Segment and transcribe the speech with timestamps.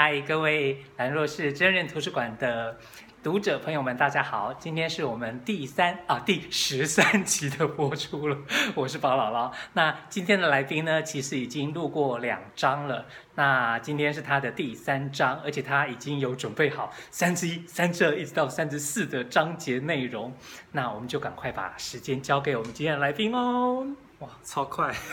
[0.00, 2.78] 嗨，各位兰若市真人图书馆的
[3.20, 4.54] 读者朋友们，大家好！
[4.54, 8.38] 今天是我们第三啊第十三集的播出了，
[8.76, 9.52] 我是宝姥姥。
[9.72, 13.06] 那今天的来宾呢，其实已经录过两章了。
[13.34, 20.32] 那今天是他的第三章，而且他已经有准备好三之一、三之二一直到三之四的章节内容。
[20.70, 23.84] 那我们就赶快把时间交给我们今天的来宾哦。
[24.20, 24.94] 哇，超快！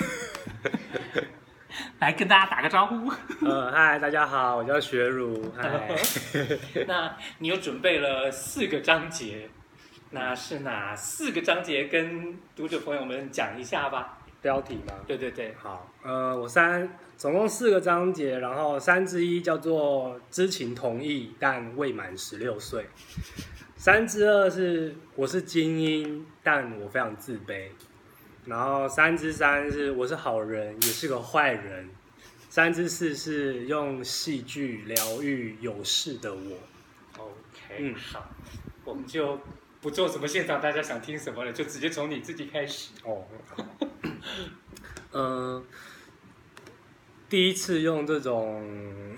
[1.99, 3.11] 来跟大家打个招呼。
[3.45, 5.51] 呃，嗨，大家好，我叫学儒。
[5.55, 5.95] 嗨。
[6.87, 9.49] 那你又准备了四个章节，
[10.11, 11.85] 那是哪四个章节？
[11.85, 14.19] 跟读者朋友们讲一下吧。
[14.41, 14.93] 标题吗？
[15.07, 15.91] 对对对，好。
[16.03, 22.85] 呃，我三总共四个章节，然后三之一叫做知情同意，但未满十六岁。
[23.75, 27.69] 三之二是我是精英，但我非常自卑。
[28.45, 31.89] 然后三之三是我是好人，也是个坏人。
[32.49, 36.57] 三之四是用戏剧疗愈有事的我。
[37.17, 38.29] OK，嗯，好，
[38.85, 39.39] 我们就
[39.81, 42.91] 不做什么现场，大家想听什么了，就直接从你自己开始。
[43.03, 43.25] 哦，
[45.11, 45.63] 嗯、 呃，
[47.27, 49.15] 第一次用这种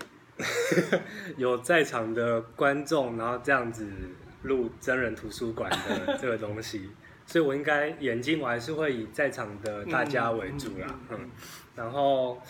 [1.36, 3.86] 有在场的观众，然后这样子
[4.42, 6.90] 录真人图书馆的这个东西。
[7.28, 11.30] 所以，我应该眼睛我还是会以在场的大家为主啦，嗯，嗯，
[11.76, 12.40] 然后，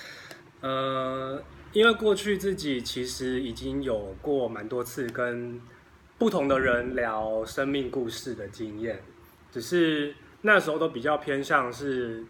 [0.61, 5.61] 呃，因为过去自己其实已经有过蛮多次跟
[6.17, 9.03] 不同的人聊生命故事的经验，
[9.51, 12.25] 只是那时候都比较偏向是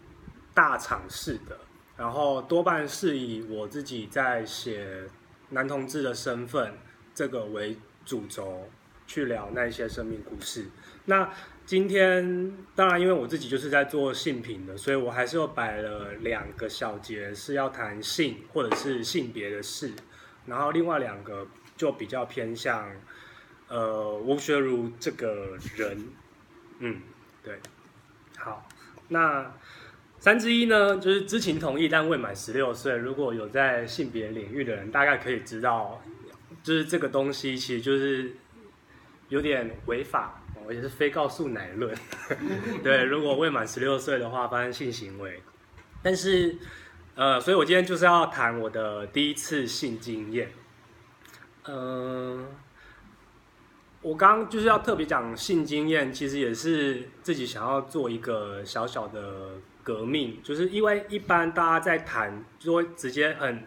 [0.51, 1.55] 大场式的，
[1.95, 5.03] 然后多半是以我自己在写
[5.49, 6.73] 男同志的身份
[7.13, 8.67] 这个为主轴
[9.05, 10.65] 去聊那些生命故事，
[11.05, 11.29] 那。
[11.69, 19.93] 今天当然，因为我自己就是在做性平的，所以我还是有摆了两个小节是要谈性或者是性别的事，
[20.47, 21.45] 然后另外两个
[21.77, 22.91] 就比较偏向
[23.67, 26.07] 呃吴学儒这个人，
[26.79, 27.01] 嗯，
[27.43, 27.59] 对，
[28.39, 28.67] 好，
[29.09, 29.53] 那
[30.17, 36.01] 三之一呢，就是知情同意但未满十六岁，如果有在性别领域的人，大概可以知道，
[36.63, 38.33] 就是这个东西其实就是
[39.27, 40.41] 有点违法。
[40.69, 41.91] 而且是非告诉乃论，
[42.83, 45.41] 对，如果未满十六岁的话，发生性行为。
[46.03, 46.55] 但是，
[47.15, 50.51] 呃，所以我今天就是要谈我的第一次性经验。
[51.63, 52.47] 嗯、
[54.03, 63.65] 我刚刚就是要特别讲性经验，其实也是自己想要做一个小小的革命，就是因为一般大家在谈，就会直接很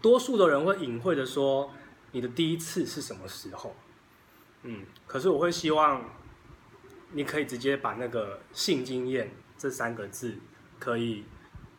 [0.00, 1.68] 多数的人会隐晦的说，
[2.12, 3.74] 你的第一次是什么时候？
[4.64, 6.08] 嗯，可是我会希望，
[7.10, 9.28] 你可以直接把那个性经验
[9.58, 10.36] 这三个字
[10.78, 11.24] 可以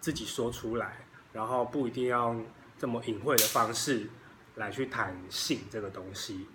[0.02, 2.36] 自己说出来，然后不一定要
[2.78, 4.10] 这么隐晦的方式
[4.56, 6.46] 来去谈性这个东西。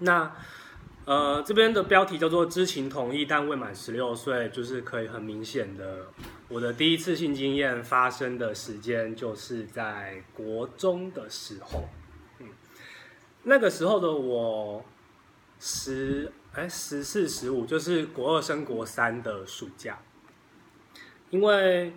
[0.00, 0.30] 那
[1.06, 6.06] 呃，这边的标题叫做“知情同意但未满十六岁”，就是可以很明显的，
[6.48, 11.88] 我的第一次性经验发生的时间就是在国中的时候。
[12.40, 12.48] 嗯，
[13.44, 14.84] 那个时候的我。
[15.58, 19.98] 十哎，十四十五，就是国二升国三的暑假，
[21.30, 21.94] 因为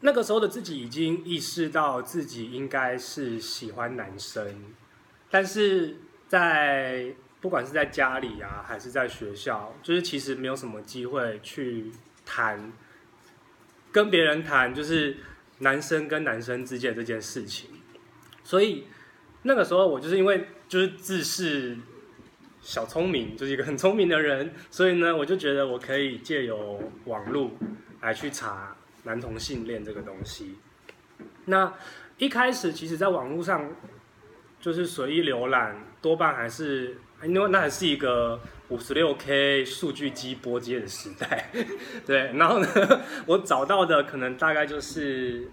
[0.00, 4.66] 那个时候的自己已经意识到自己应该是喜欢男生，
[5.28, 5.96] 但是
[6.28, 11.90] 在不管是在家里啊，还是在学校，就是其实没有什么机会去
[12.24, 12.72] 谈，
[13.90, 15.16] 跟别人谈，就是
[15.58, 17.70] 男生跟男生之间这件事情，
[18.44, 18.86] 所以
[19.42, 21.76] 那个时候我就是因为就是自视。
[22.66, 27.52] 小聪明就是一个很聪明的人，所以呢，我就觉得我可以借由网络
[28.00, 30.56] 来去查男同性恋这个东西。
[31.44, 31.72] 那
[32.18, 33.70] 一开始，其实在网络上
[34.58, 38.40] 就是随意浏览，多半还是因为那还是一个
[38.70, 41.48] 五十六 K 数据机拨接的时代，
[42.04, 42.32] 对。
[42.32, 42.66] 然后呢，
[43.26, 45.48] 我找到的可能大概就是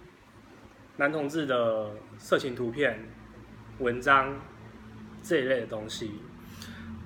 [0.97, 3.07] 男同志的色情图片、
[3.77, 4.41] 文章
[5.21, 6.13] 这一类的东西。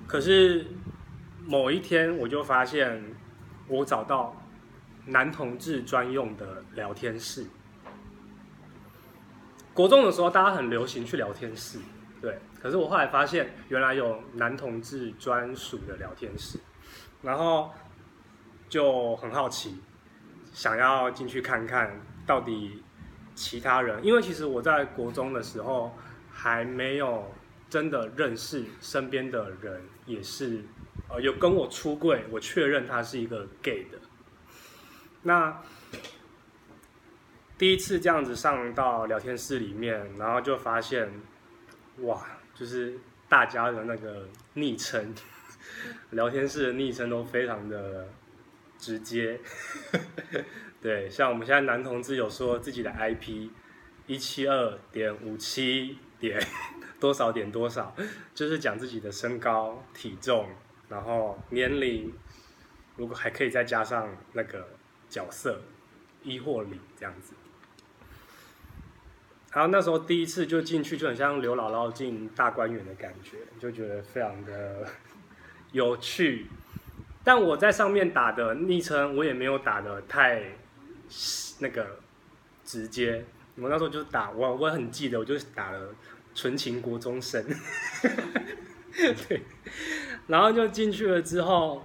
[0.08, 0.66] 可是
[1.44, 3.04] 某一天，我就发现
[3.68, 4.34] 我找到
[5.04, 7.44] 男同志专用的聊天室。
[9.74, 11.78] 国中的时候，大家很流行去聊天室，
[12.22, 12.38] 对。
[12.58, 16.58] 可是我后来发现，原来有男同志专属的聊天室，
[17.20, 17.70] 然后
[18.70, 19.78] 就很好奇，
[20.54, 22.82] 想要进去看看到底
[23.34, 24.02] 其他人。
[24.02, 25.94] 因为其实我在国中的时候
[26.32, 27.30] 还没有。
[27.70, 30.64] 真的认识身边的人也是，
[31.08, 33.98] 呃，有跟我出柜，我确认他是一个 gay 的。
[35.22, 35.62] 那
[37.58, 41.12] 第一次这样子上到聊天室里面，然后就发现，
[41.98, 45.14] 哇，就是大家的那个昵称，
[46.10, 48.08] 聊天室的昵称都非常的
[48.78, 49.38] 直接。
[50.80, 53.50] 对，像我们现在男同志有说自己的 IP，
[54.06, 56.40] 一七二点五七点
[57.00, 57.94] 多少点多少，
[58.34, 60.48] 就是讲自己的身高、体重，
[60.88, 62.12] 然后年龄，
[62.96, 64.68] 如果还可以再加上那个
[65.08, 65.60] 角色，
[66.22, 67.34] 一或零这样子。
[69.52, 74.86] 然后那时候第一次就进去，就很像刘姥姥进大观园的感觉，就觉得非常的
[75.72, 76.46] 有趣。
[77.24, 80.42] 但我在上面打的昵称，我也没有打的太
[81.60, 82.00] 那个
[82.64, 83.24] 直接。
[83.60, 85.94] 我那时候就打我，我很记得，我就打了
[86.34, 87.44] 纯情国中生。
[89.28, 89.42] 对，
[90.26, 91.84] 然后就进去了之后，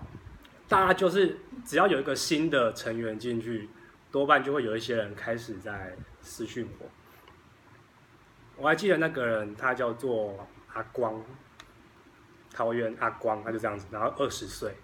[0.67, 3.69] 大家就是只要有一个新的成员进去，
[4.11, 6.89] 多半就会有一些人开始在私讯我。
[8.55, 11.23] 我还记得那个人，他叫做阿光，
[12.53, 14.75] 桃园阿光，他就这样子，然后二十岁，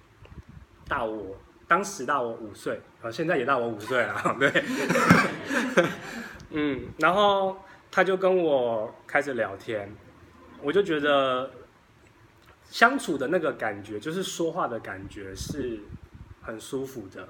[0.88, 1.38] 大我，
[1.68, 4.50] 当时大我五岁，啊，现在也大我五岁了，对，
[6.52, 7.58] 嗯，然后
[7.92, 9.92] 他就跟我开始聊天，
[10.62, 11.52] 我就觉得
[12.64, 15.80] 相处的那个感觉，就是说话的感觉是
[16.42, 17.30] 很舒服的，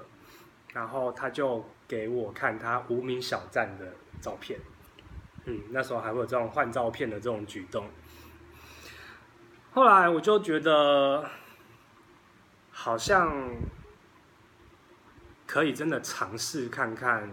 [0.72, 4.58] 然后他就给我看他无名小站的照片。
[5.44, 7.86] 嗯，那时候还会有这种换照片的这种举动。
[9.72, 11.30] 后来我就觉得，
[12.70, 13.50] 好像
[15.46, 17.30] 可以真的尝试看看，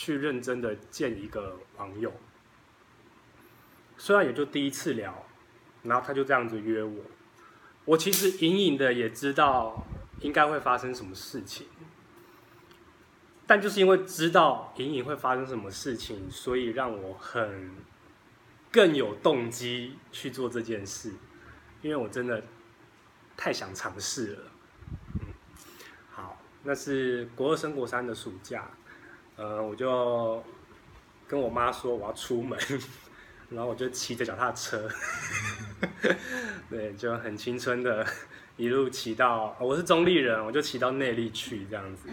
[0.00, 2.10] 去认真的见一个网友。
[3.98, 5.26] 虽然也就第一次聊，
[5.82, 7.02] 然后他就这样子约我，
[7.84, 9.86] 我其实隐隐的也知道
[10.20, 11.66] 应该会发生什么事情。
[13.46, 17.70] 但就是因为知道隐隐会发生什么事情，所以让我很
[18.72, 21.12] 更有动机去做这件事，
[21.82, 22.42] 因为我真的
[23.36, 24.42] 太想尝试了。
[26.10, 28.70] 好，那是国二升国三的暑假，
[29.40, 30.44] 呃，我就
[31.26, 32.58] 跟我妈说我要出门，
[33.48, 34.86] 然后我就骑着脚踏车，
[36.68, 38.06] 对，就很青春的
[38.58, 42.10] 一路骑到，我是中立人，我就骑到内力去这样子。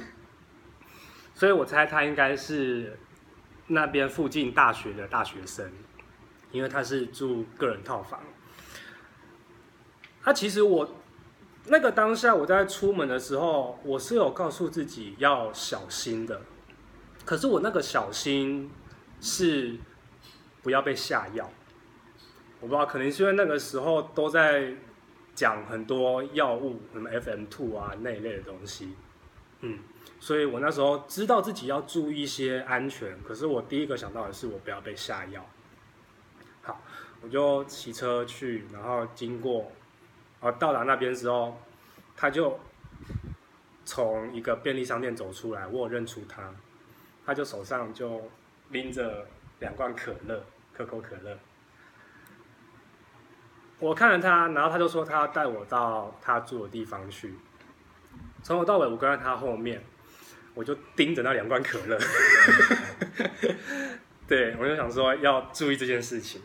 [1.36, 2.98] 所以我猜他应该是
[3.68, 5.70] 那边附近大学的大学生，
[6.54, 8.22] 因为他是住个人套房。
[10.24, 10.96] 他其实我
[11.66, 16.42] 那个当下我在出门的时候，我是有告诉自己要小心的。
[17.28, 18.72] 可是我那个小心
[19.20, 19.76] 是
[20.64, 21.52] 不要被下药。
[22.62, 24.74] 我不知道，可能是因为那个时候都在
[25.36, 28.96] 讲很多药物，什么 FM two 啊那一类的东西，
[29.60, 29.80] 嗯。
[30.22, 35.46] 所以我那时候知道自己要注意一些安全，可是我第一个想到的是我不要被下药。
[36.62, 36.82] 好，
[37.22, 39.70] 我就骑车去，然后经过，
[40.40, 41.62] 啊，到达那边之后，
[42.16, 42.58] 他就
[43.84, 46.52] 从一个便利商店走出来，我有认出他，
[47.28, 48.28] 他就手上就
[48.70, 49.28] 拎着
[49.60, 50.44] 两罐可乐，
[50.74, 51.38] 可口可乐。
[53.78, 57.36] 我看了他，然后他就说他要带我到他住的地方去，
[58.42, 59.84] 从头到尾我跟在他后面。
[60.56, 62.00] 我就盯着那两罐可乐，
[64.28, 66.42] 对，我就想说要注意这件事情，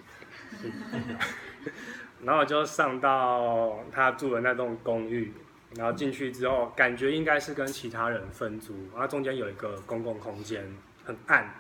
[2.21, 5.33] 然后我就上到他住的那栋公寓，
[5.76, 10.64] 然后进去之后，感觉应该是跟其他人分租，然后中间有一个公共空间，
[11.05, 11.52] 很暗，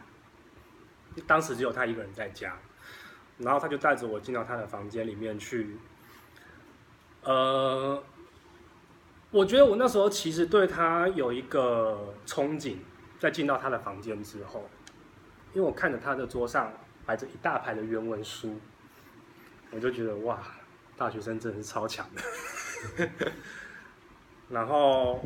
[1.26, 2.56] 当时只有他一个人在家，
[3.38, 5.76] 然后他就带着我进到他的房间里面去，
[7.22, 8.02] 呃。
[9.30, 12.76] 我觉得我那时候其实对他有一个憧憬，
[13.18, 14.68] 在进到他的房间之后，
[15.54, 16.70] 因为我看着他的桌上
[17.06, 18.60] 摆着一大排的原文书，
[19.70, 20.38] 我就觉得哇，
[20.98, 23.08] 大学生真的是超强的，
[24.52, 25.24] 然后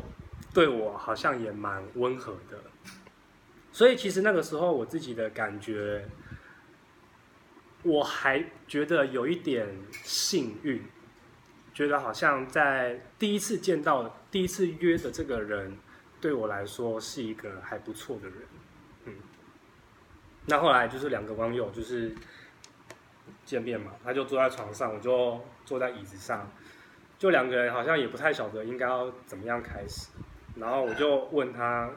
[0.53, 2.59] 对我好像也蛮温和的，
[3.71, 6.07] 所以其实那个时候我自己的感觉，
[7.83, 10.81] 我还觉得有一点幸运。
[11.73, 15.77] 觉得好像在第一次见到、第一次约的这个人，
[16.19, 18.37] 对我来说是一个还不错的人。
[19.05, 19.13] 嗯，
[20.47, 22.15] 那后来就是两个网友就是
[23.45, 26.49] 见面嘛，他就坐在床上，我就坐在椅子上，
[27.17, 30.07] 就两个人好像也不太晓得应该要怎么样开始。
[30.55, 31.89] 然后我就问他，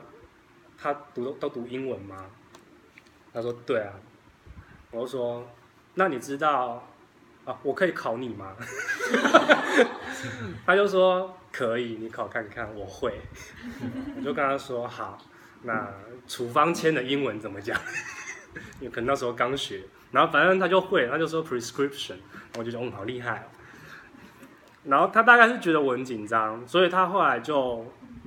[0.78, 2.26] 他读都读英文吗？
[3.32, 3.92] 他说对啊。
[4.90, 5.48] 我就说，
[5.94, 6.86] 那你知道？
[7.44, 8.54] 啊，我可以考你吗？
[10.66, 13.18] 他就说可以，你考看看，我会。
[14.16, 15.16] 我就跟他说好，
[15.62, 15.90] 那
[16.28, 17.80] 处方签的英文怎么讲？
[18.80, 22.16] 因为可能那时候刚学，然后反正他就会，他就说 prescription，
[22.58, 23.46] 我就觉得嗯，好厉害哦。
[24.82, 27.84] 然后他大概是觉得我很紧张，所以他后来就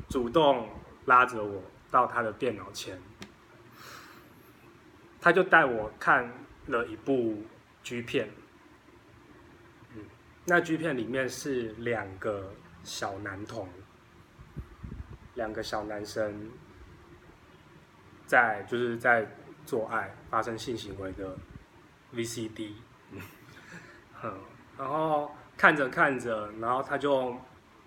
[0.07, 0.69] 主动
[1.05, 3.01] 拉着我到他的电脑前，
[5.19, 6.31] 他就带我看
[6.67, 7.43] 了一部
[7.81, 8.29] G 片，
[9.95, 10.05] 嗯，
[10.45, 13.67] 那 G 片里面是两个小男童，
[15.33, 16.51] 两个小男生
[18.27, 19.27] 在就是在
[19.65, 21.35] 做爱发生性行为的
[22.13, 22.73] VCD，
[24.21, 24.37] 嗯，
[24.77, 25.31] 然后。
[25.57, 27.35] 看着看着，然后他就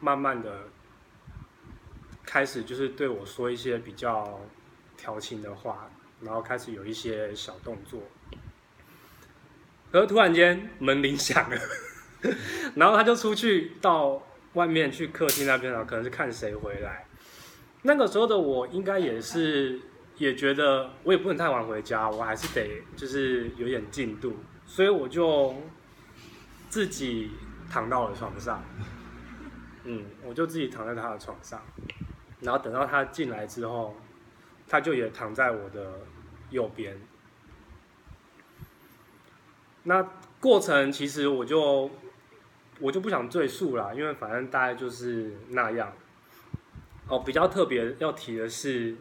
[0.00, 0.60] 慢慢的
[2.24, 4.40] 开始就是对我说一些比较
[4.96, 8.00] 调情的话，然后开始有一些小动作。
[9.90, 11.56] 可是突然间门铃响了，
[12.74, 14.22] 然后他就出去到
[14.54, 17.06] 外面去客厅那边了，可能是看谁回来。
[17.82, 19.80] 那个时候的我应该也是
[20.16, 25.54] 也觉得我也不能太晚回家，我还是得就是有点进度，所以我就
[26.68, 27.30] 自己。
[27.70, 28.62] 躺到了床上，
[29.84, 31.62] 嗯，我就自己躺在他的床上，
[32.40, 33.96] 然后等到他进来之后，
[34.68, 36.00] 他就也躺在我的
[36.50, 36.98] 右边。
[39.84, 40.02] 那
[40.40, 41.90] 过程其实我就
[42.80, 45.92] 我就不想赘述啦，因为反正大概就是那样。
[47.08, 48.96] 哦，比较特别要提的是，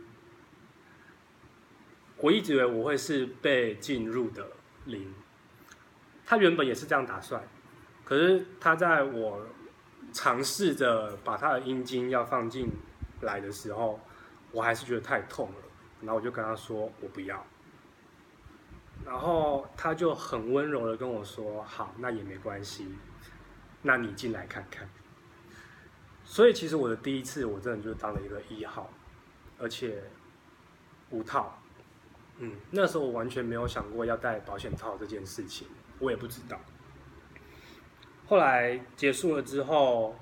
[2.18, 4.48] 我一直以为我会是被进入的
[4.86, 5.12] 灵，
[6.24, 7.42] 他原本也是这样打算。
[8.06, 9.46] 可是他在我
[10.14, 12.70] 尝试着把他的阴茎要放进
[13.20, 14.00] 来的时候，
[14.52, 15.56] 我还是觉得太痛了，
[16.02, 17.46] 然后我就跟他说我不要，
[19.04, 22.88] 然后他就很温柔的跟我说好，那也没关系，
[23.82, 24.88] 那你进来看看。
[26.24, 28.90] 所以其实我的第一次我真的就当了一个一号，
[29.58, 30.04] 而且
[31.10, 31.60] 无套，
[32.38, 35.68] 嗯，那时候我完全没有想过要戴保险套这件事情，
[36.00, 36.60] 我也不知道。
[38.28, 40.16] 后来结束了之后，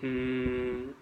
[0.00, 0.92] 嗯，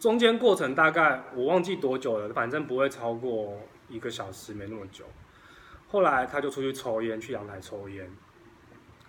[0.00, 5.04] 中间过程大概我忘记多久了，反正不会超过一个小时，没那么久。
[5.86, 8.10] 后来他就出去抽烟，去阳台抽烟，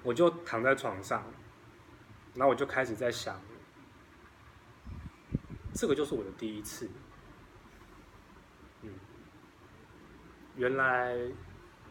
[0.03, 1.23] 我就躺在床上，
[2.35, 3.41] 然后我就开始在想，
[5.73, 6.87] 这个就是我的第一次。
[8.83, 8.91] 嗯，
[10.55, 11.17] 原来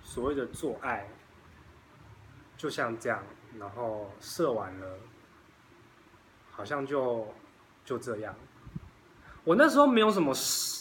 [0.05, 1.09] 所谓的做爱。
[2.59, 3.23] 就像这样，
[3.57, 4.99] 然后射完了，
[6.50, 7.33] 好像就
[7.85, 8.35] 就这样。
[9.45, 10.35] 我那时候没有什么，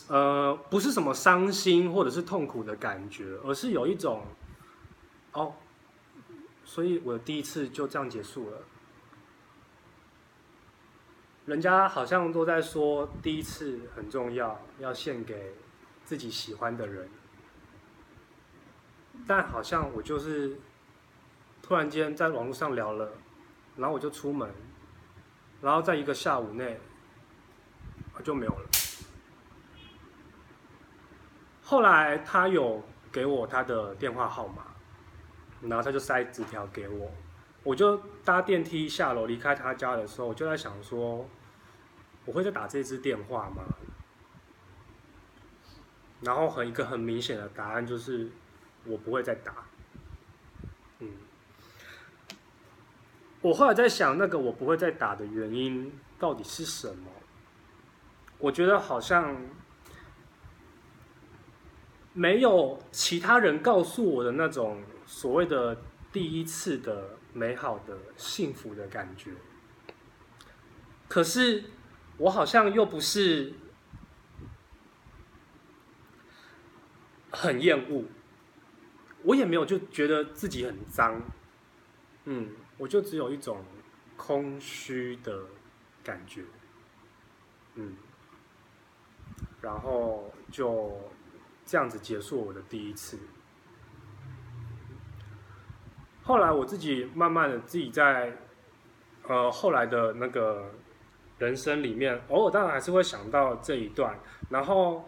[0.10, 4.26] 呃，不是什么伤心或者是痛苦的感觉，而是有一种，
[5.34, 5.54] 哦，
[6.66, 8.58] 所以我第一次就这样结束了。
[11.46, 15.54] 人家好像都在说第一次很重要，要献给
[16.04, 17.08] 自己喜欢的人，
[19.28, 20.60] 但好像我就是。
[21.68, 23.12] 突然间在网络上聊了，
[23.76, 24.50] 然后我就出门，
[25.62, 26.80] 然后在一个下午内
[28.24, 28.70] 就没有了。
[31.62, 32.82] 后来他有
[33.12, 34.64] 给我他的电话号码，
[35.60, 37.12] 然后他就塞纸条给我，
[37.64, 41.28] 我就搭电梯下楼离开他家的时候，我就在想说，
[42.24, 43.62] 我会再打这支电话吗？
[46.22, 48.32] 然后很一个很明显的答案就是，
[48.86, 49.67] 我不会再打。
[53.48, 55.90] 我后来在想，那个我不会再打的原因
[56.20, 57.10] 到底是什么？
[58.40, 59.38] 我觉得好像
[62.12, 69.32] 没有其他人告诉我的那种所谓的第一次的美好的幸福的感觉。
[71.08, 71.64] 可是
[72.18, 73.54] 我好像又不是
[77.32, 78.04] 很厌恶，
[79.24, 81.22] 我也没有就觉得自己很脏，
[82.26, 82.50] 嗯。
[82.78, 83.64] 我就只有一种
[84.16, 85.46] 空虚的
[86.04, 86.44] 感觉，
[87.76, 87.96] 嗯，
[89.62, 91.12] 然后就
[91.66, 93.20] 这样子结束我的第一次。
[96.24, 98.38] 后来我自己慢慢的自己在，
[99.24, 100.74] 呃，后来的那个
[101.40, 104.20] 人生里面，偶尔当然还是会想到这一段。
[104.50, 105.08] 然后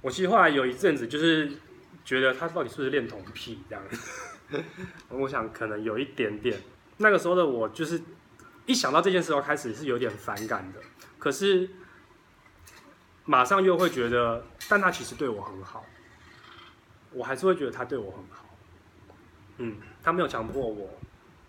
[0.00, 1.52] 我其实后来有一阵子就是
[2.04, 3.84] 觉得他到底是不是恋童癖这样。
[5.08, 6.60] 我想可能有一点点，
[6.98, 8.00] 那个时候的我就是
[8.66, 10.80] 一想到这件事，我开始是有点反感的。
[11.18, 11.68] 可是
[13.24, 15.84] 马上又会觉得，但他其实对我很好，
[17.12, 18.44] 我还是会觉得他对我很好。
[19.58, 20.90] 嗯，他没有强迫我，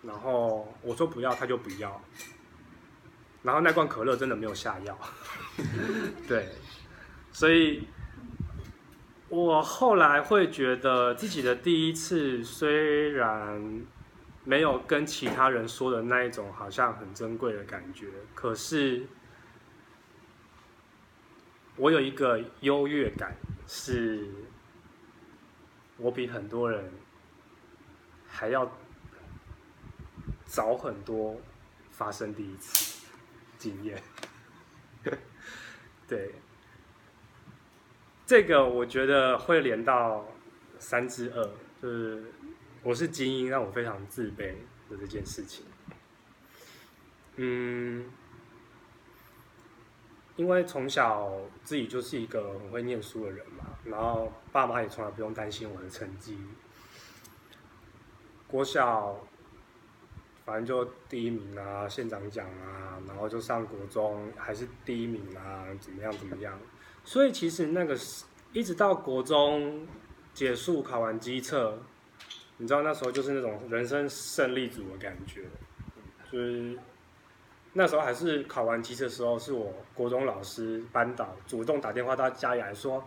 [0.02, 2.00] 然后我说不要他就不要，
[3.42, 4.98] 然后那罐可乐真的没有下药。
[6.28, 6.48] 对，
[7.32, 7.86] 所以，
[9.28, 13.84] 我后来会觉得自己的第一次虽然
[14.44, 19.04] 没有跟其他人说的那一种好像很珍贵的感觉，可是
[21.74, 24.28] 我有一个优越感，是
[25.96, 26.92] 我比很多人
[28.28, 28.70] 还要
[30.44, 31.40] 早很多
[31.90, 33.04] 发生第一次
[33.58, 34.00] 经验。
[36.06, 36.32] 对。
[38.26, 40.26] 这个我觉得会连到
[40.80, 41.48] 三之二，
[41.80, 42.24] 就是
[42.82, 44.56] 我是精英，让我非常自卑
[44.90, 45.64] 的这件事情。
[47.36, 48.10] 嗯，
[50.34, 56.36] 因为从小自己就是一个很会念书的人嘛，然后爸妈也从来不用担心我的成绩。
[58.48, 59.24] 国小
[60.44, 66.58] 反正就第一名啊，县长奖啊，然后就上国中还是第一名啊，怎么样怎么样。
[67.06, 67.96] 所以其实那个
[68.52, 69.86] 一直到国中
[70.34, 71.78] 结束考完机测，
[72.56, 75.42] 你知道那时候就是那种人生胜利组的感觉，
[76.32, 76.76] 就是
[77.72, 83.02] 那时候还是考完机测的时候，是我国中老师班导主动打电话到家里来说：“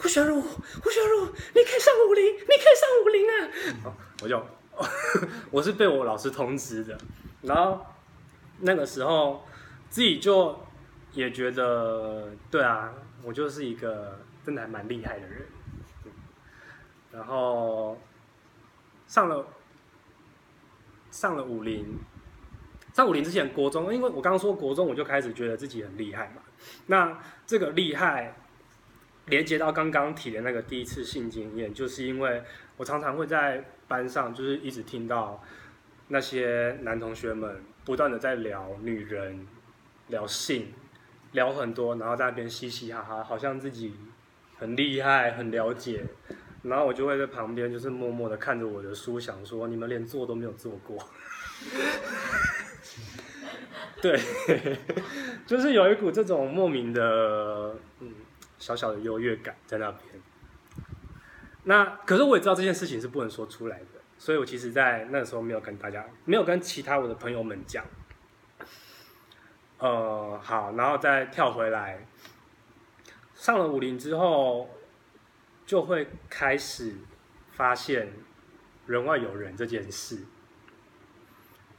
[0.00, 3.92] 胡小儒，胡小儒，你可以上武陵，你可以上武陵啊！”
[4.22, 4.46] 我就
[5.50, 6.96] 我是被我老师通知的，
[7.42, 7.84] 然后
[8.60, 9.42] 那个时候
[9.88, 10.56] 自己就
[11.12, 12.94] 也觉得对啊。
[13.22, 15.42] 我就是一个真的还蛮厉害的人，
[17.12, 18.00] 然后
[19.06, 19.46] 上了
[21.10, 21.98] 上了武林，
[22.94, 26.42] 上武林之前国中，因为我刚刚说国中我就开始觉得自己很厉害嘛，
[26.86, 28.34] 那这个厉害
[29.26, 32.42] 连接到刚刚提的那个第一次性经验，就是因为
[32.76, 35.42] 我常常会在班上就是一直听到
[36.08, 39.46] 那些男同学们不断的在聊女人，
[40.08, 40.72] 聊性。
[41.32, 43.94] 聊很多，然后在那边嘻嘻哈哈，好像自己
[44.58, 46.04] 很厉害、很了解。
[46.62, 50.98] 然后我就会在旁边，就是默默的看着我的书，想说：你们连做都没有做过。
[54.02, 54.18] 对，
[55.46, 58.12] 就是有一股这种莫名的、嗯、
[58.58, 60.04] 小小的优越感在那边。
[61.64, 67.84] 那可是我也知道这件事情是不能说出来的，所以我其实，在那个时候没有跟大家，没有跟其他我的朋友们讲。
[69.80, 72.06] 呃，好，然后再跳回来，
[73.34, 74.68] 上了武陵之后，
[75.64, 76.94] 就会开始
[77.52, 78.12] 发现
[78.84, 80.18] 人外有人这件事，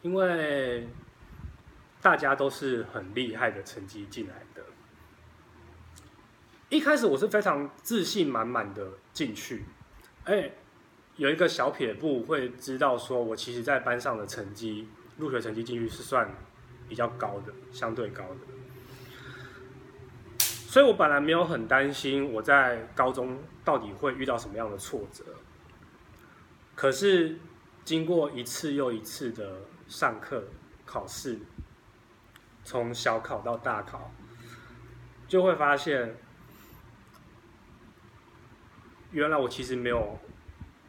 [0.02, 0.90] 因为
[2.02, 4.64] 大家都是很厉害的成绩进来的。
[6.70, 9.66] 一开始我是非常自信满满的进去，
[10.24, 10.50] 哎，
[11.18, 14.88] 有一个小撇步会知道说，我其实在班上的成绩，
[15.18, 16.28] 入学成绩进去是算。
[16.92, 18.40] 比较高的，相对高的，
[20.38, 25.24] 所以我本来没有很担心我在高中到底会遇到什么样的挫折。
[26.76, 27.40] 可是
[27.86, 30.44] 经过一次又一次的上课、
[30.86, 31.40] 考试，
[32.66, 34.12] 从小考到大考，
[35.30, 36.18] 就会发现，
[39.12, 40.20] 原来我其实没有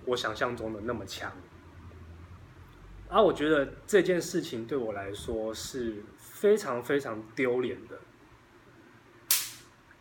[0.07, 1.33] 我想象中的那么强。
[3.13, 8.01] 啊，我觉得这件事情对我来说是非常非常丢脸的，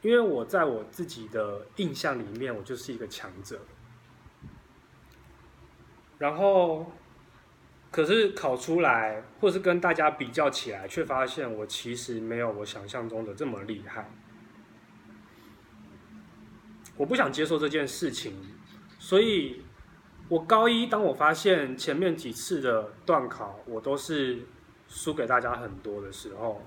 [0.02, 3.60] 因为我在我自己的印象里面，我就是一个强者。
[6.18, 6.90] 然后，
[7.92, 14.10] 可是考出来，或是跟大家比较起来，却发现我其实没有我想象中的这么厉害。
[16.96, 18.34] 我不想接受这件事情，
[18.98, 19.64] 所以。
[20.32, 24.40] 我高一，当我发现前面几次的段考我都是
[24.88, 26.66] 输给大家很多的时候，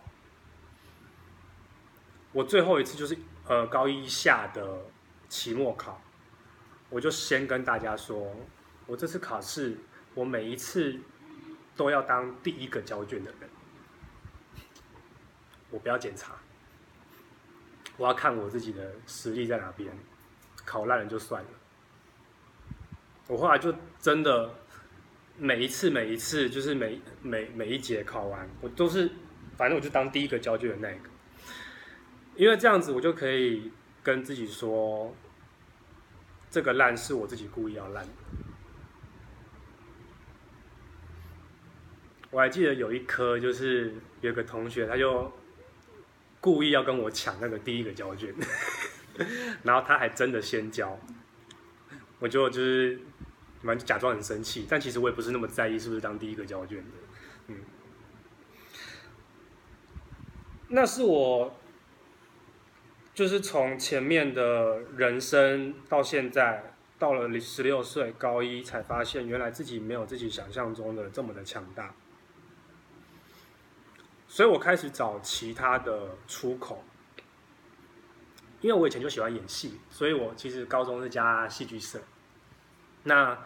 [2.33, 3.17] 我最后一次就是
[3.49, 4.83] 呃高一下的
[5.31, 5.99] 期末考，
[6.91, 8.37] 我就先跟大家说，
[8.85, 9.79] 我这次考试
[10.13, 11.01] 我每一次
[11.75, 13.49] 都要当第一个交卷的人，
[15.71, 16.35] 我不要检查，
[17.97, 19.91] 我要看我自己的实力在哪边，
[20.67, 21.49] 考烂了就算了。
[23.27, 24.55] 我后来就真的
[25.39, 29.11] 每一次每一次，就是每每每一节考完，我都是
[29.57, 31.09] 反正我就当第一个交卷的那个，
[32.37, 35.17] 因为这样子我就可以跟自己说，
[36.51, 38.13] 这个烂是我自己故意要烂的。
[42.31, 45.33] 我还记得有一科，就是有个同学他就
[46.41, 48.35] 故意要跟我抢那个第一个交卷，
[49.65, 50.99] 然后他还真的先交。
[52.21, 52.99] 我就就是，
[53.65, 56.85] 蛮假装很生气，但其实我也不是那么在意是不是当第一个交卷的，
[57.49, 57.57] 嗯，
[60.69, 61.57] 那是我
[63.15, 71.95] 就是从前面的人生到现在，到了十六岁高一，才发现原来自己没有自己想象中的这么的强大。
[74.29, 76.85] 所以我开始找其他的出口，
[78.61, 82.03] 因为我以前就喜欢演戏，所以我其实高中是加戏剧社。
[83.05, 83.39] 那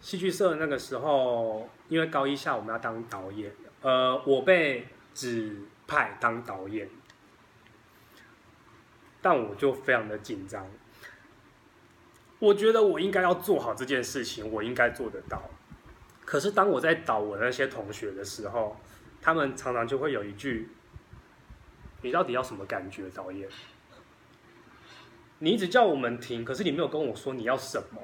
[0.00, 6.88] 戏剧社那个时候，因为高一下我们要当导演，呃，我被指派当导演。
[9.22, 10.66] 但我就非常的紧张，
[12.38, 15.42] 我觉得我应该要做好这件事情，我应该做得到。
[16.24, 18.80] 可是当我在导我那些同学的时候，
[19.20, 20.70] 他们常常就会有一句
[22.00, 23.46] ：“你到底要什么感觉，导演？
[25.40, 28.00] 你一直叫我们停，可是你没有跟我说你要什么。”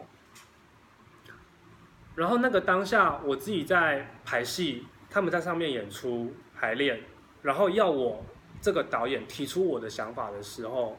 [2.17, 7.05] 然后那个当下，我自己在排戏，他们在上面演出排练，
[7.43, 8.25] 然后要我
[8.61, 10.99] 这个导演提出我的想法的时候。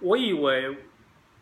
[0.00, 0.78] 我以为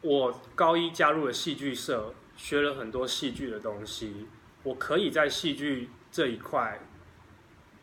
[0.00, 4.26] 我高一加入了戏剧社，学了很多戏剧的东西，
[4.64, 6.80] 我可以在戏剧这一块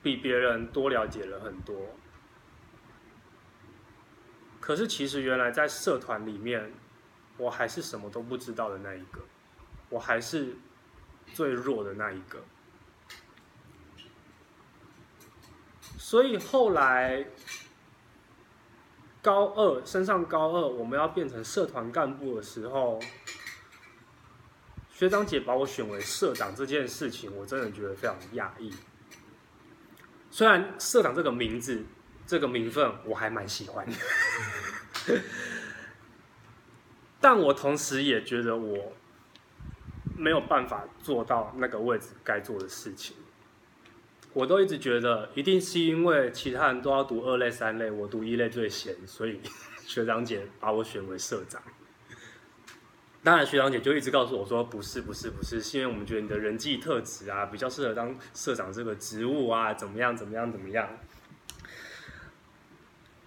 [0.02, 1.76] 比别人多了解了很多。
[4.60, 6.74] 可是其实原来在社团里面，
[7.38, 9.22] 我还是什么都不知道的那一个，
[9.96, 10.58] 我还是
[11.34, 12.44] 最弱的那一个。
[15.98, 17.26] 所以后来。
[19.22, 23.02] 高二升上高二，我们要变成社团干部的时候，
[24.92, 28.72] 学长姐把我选为社长这件事情，我真的觉得非常讶异。
[30.30, 31.84] 虽然社长这个名字、
[32.28, 33.96] 这个名分我还蛮喜欢的，
[37.20, 38.94] 但我同时也觉得我
[40.17, 43.15] 没有办法做到那个位置该做的事情。
[44.34, 49.39] 我都一直觉得，一定是因为其他人都要读二类、三类，我读一类最闲，所以
[49.86, 51.62] 学长姐把我选为社长。
[53.23, 60.88] 当然，学长姐就一直告诉我说，不是，不是，不是，是因为我们觉得你的人际特质啊，比较适合当社长这个职务啊，怎么样，怎么样，怎么样。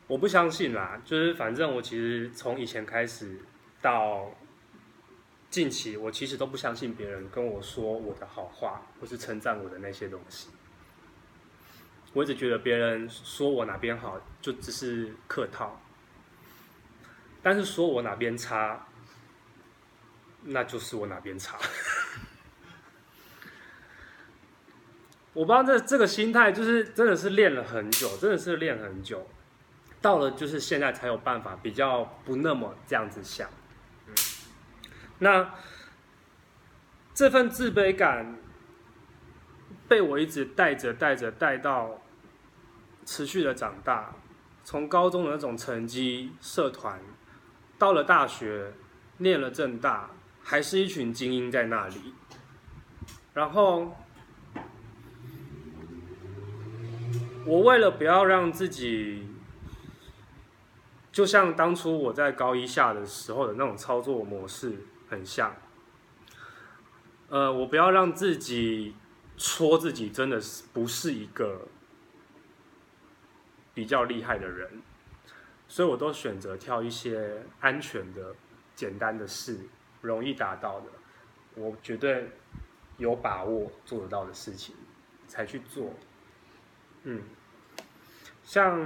[0.07, 3.41] 我不相信啦，就是反正我其实从以前开始
[3.81, 4.31] 到
[5.51, 10.49] 近期，我其实都不相信别人跟我说我的好话，或是称赞我的那些东西。
[12.13, 15.81] 我一直觉得别人说我哪边好，就只是客套；
[17.43, 18.87] 但是说我哪边差，
[20.43, 21.59] 那就是我哪边差。
[25.33, 29.27] 我不知道这这个心态，就是真的是练了很久，真的是练很久，
[30.03, 33.49] 到了就是现在才有办法比较不那么这样子想。
[35.21, 35.55] 那
[37.15, 38.37] 这份自卑感。
[39.89, 42.03] 被我一直带着带着带到
[43.07, 44.15] 持续的长大，
[44.63, 47.01] 从高中的那种成绩、社团，
[47.79, 48.75] 到了大学，
[49.17, 50.11] 念了政大，
[50.43, 52.13] 还是一群精英在那里。
[53.33, 53.97] 然后，
[57.47, 59.27] 我为了不要让自己，
[61.11, 65.55] 就像当初我在高一下的时候的那种操作模式很像，
[67.29, 68.95] 呃，我不要让自己。
[69.41, 71.69] 戳自己真的是不是一个
[73.73, 74.83] 比较厉害的人，
[75.69, 78.35] 所以我都选择挑一些安全的、
[78.75, 79.61] 简单的事，
[80.01, 80.87] 容易达到的，
[81.55, 82.33] 我绝对
[82.97, 84.75] 有把握做得到的事情
[85.29, 85.95] 才去做。
[87.05, 87.23] 嗯，
[88.43, 88.77] 像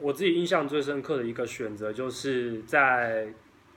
[0.00, 3.32] 我自己印象最深刻的一个选择，就是在。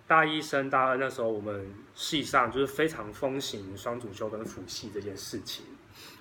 [0.10, 5.66] 大一升大二那时候，我们系上就是非常风行双主修跟辅系这件事情，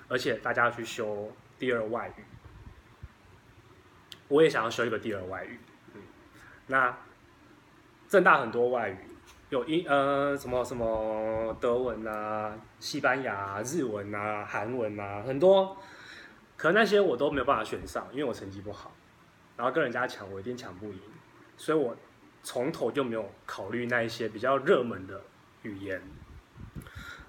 [0.09, 2.23] 而且大家要去修第二外语，
[4.27, 5.57] 我也想要修一个第二外语。
[5.95, 6.01] 嗯，
[6.67, 6.97] 那
[8.09, 8.97] 政大很多外语，
[9.51, 15.77] 有英呃什么什么德文啊、西班牙、日文啊、韩文啊，很多，
[16.57, 18.91] 可那些我都没有办法选上，因为我成绩不好，
[19.57, 20.99] 然后跟人家抢，我一定抢不赢，
[21.57, 21.97] 所以我。
[22.43, 25.21] 从头就没有考虑那一些比较热门的
[25.63, 26.01] 语言。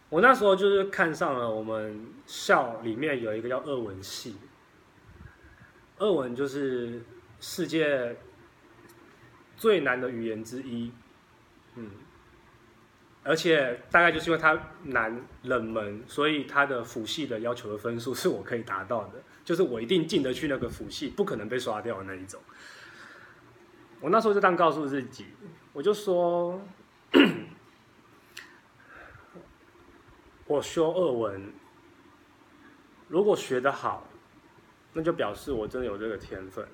[0.08, 4.36] 我那时候就是看上了我们校里面有一个叫俄文系，
[5.96, 7.02] 俄文就是
[7.40, 8.16] 世界
[9.56, 10.92] 最难的语言之一，
[11.74, 11.90] 嗯，
[13.24, 19.14] 而且大概就是因为它难冷门，所以它的辅系的要求的分数是我可以达到的，
[19.48, 22.38] 就是我一定进得去那个辅系，不可能被刷掉的那一种。
[23.98, 25.24] 我那时候就这样告诉自己，
[25.72, 26.60] 我就说，
[30.44, 31.50] 我修俄文，
[33.08, 34.06] 如果学得好，
[34.92, 36.68] 那就表示我真的有这个天分。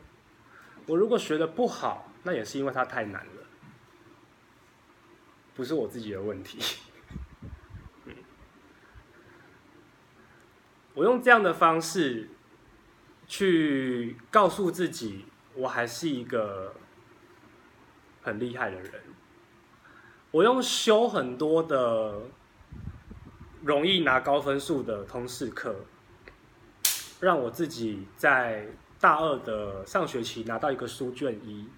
[0.88, 3.46] 我如果学得不好，那也是因为它太难了，
[5.54, 6.58] 不是我自己的问题。
[8.06, 8.16] 嗯，
[10.94, 12.30] 我用这样的方式
[13.36, 15.24] 去告诉自己，
[15.56, 16.72] 我还是一个
[18.22, 18.92] 很厉害的人。
[20.30, 22.20] 我用修很多的
[23.60, 25.74] 容易拿高分数的通识课，
[27.18, 28.68] 让我自己在
[29.00, 31.68] 大二的上学期拿到一个书卷一，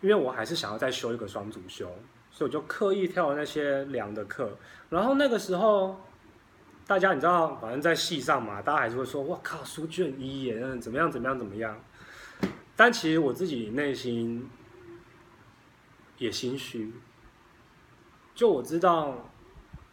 [0.00, 1.96] 因为我还是想要再修一个双主修，
[2.32, 4.58] 所以我就刻意挑了那些凉的课。
[4.90, 6.00] 然后那个时候，
[6.88, 11.78] 大家你知道，反正在系上嘛，大家还是会说：“哇靠，书卷一耶，怎么样怎么样怎么样。”
[12.74, 14.48] 但其实我自己内心
[16.16, 16.94] 也心虚。
[18.34, 19.30] 就我知道，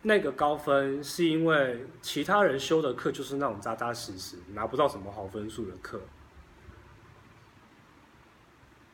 [0.03, 5.99] 那个高分是因为其他人修的课就是那种扎扎实实拿不到什么好分数的课。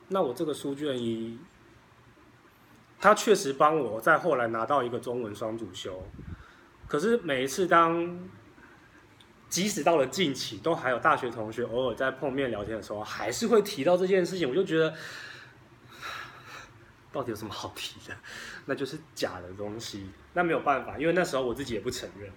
[0.08, 1.38] 那我这个书卷一，
[3.00, 6.04] 他确实帮我在后来拿到一个中文双主修。
[6.92, 8.20] 可是每一次当，
[9.48, 14.94] 即使到了近期，都还有大学同学偶尔在碰面聊天的时候，还是会提到这件事情，我就觉得。
[17.14, 18.14] 到底有什么好提的？
[18.66, 20.10] 那就是假的东西。
[20.34, 22.30] 那没有办法，因为那时候我自己也不承认。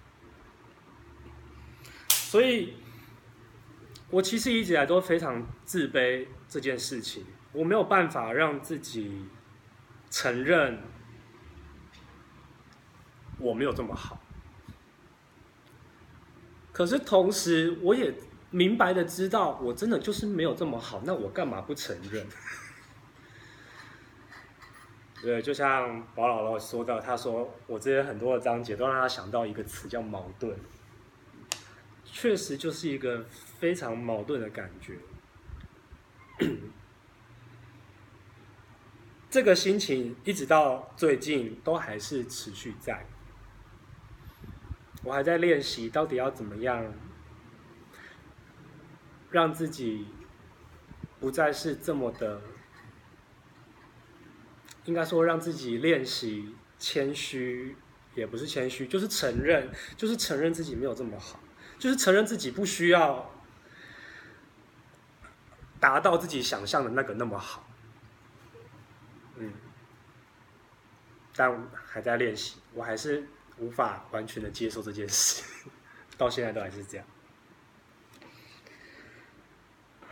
[2.07, 2.75] 所以，
[4.09, 7.25] 我其实一直以来都非常自卑这件事情。
[7.51, 9.25] 我没有办法让自己
[10.09, 10.81] 承认
[13.37, 14.21] 我没有这么好。
[16.75, 18.13] 可是同时，我也
[18.51, 21.01] 明白的知道，我真的就是没有这么好。
[21.05, 22.27] 那我干嘛不承认？
[25.23, 30.53] 对，就像宝姥姥说到，他说我这些很多的章节都让他想到一个词叫矛盾，
[32.03, 33.23] 确实就是一个
[33.57, 34.97] 非常矛盾的感觉。
[39.31, 43.05] 这个心情一直到最近都还是持续在，
[45.05, 46.93] 我还在练习到底要怎么样
[49.29, 50.07] 让自己
[51.19, 52.41] 不再是这么的。
[54.85, 57.75] 应该说，让自己练习谦虚，
[58.13, 61.39] 也不是谦虚，就是承认，就是承认自己没有这么好，
[61.79, 63.31] 就是承认自己不需要
[65.79, 67.67] 达到自己想象的那个那么好。
[69.37, 69.51] 嗯，
[71.35, 73.27] 但还在练习，我还是
[73.59, 75.43] 无法完全的接受这件事，
[76.17, 77.05] 到现在都还是这样。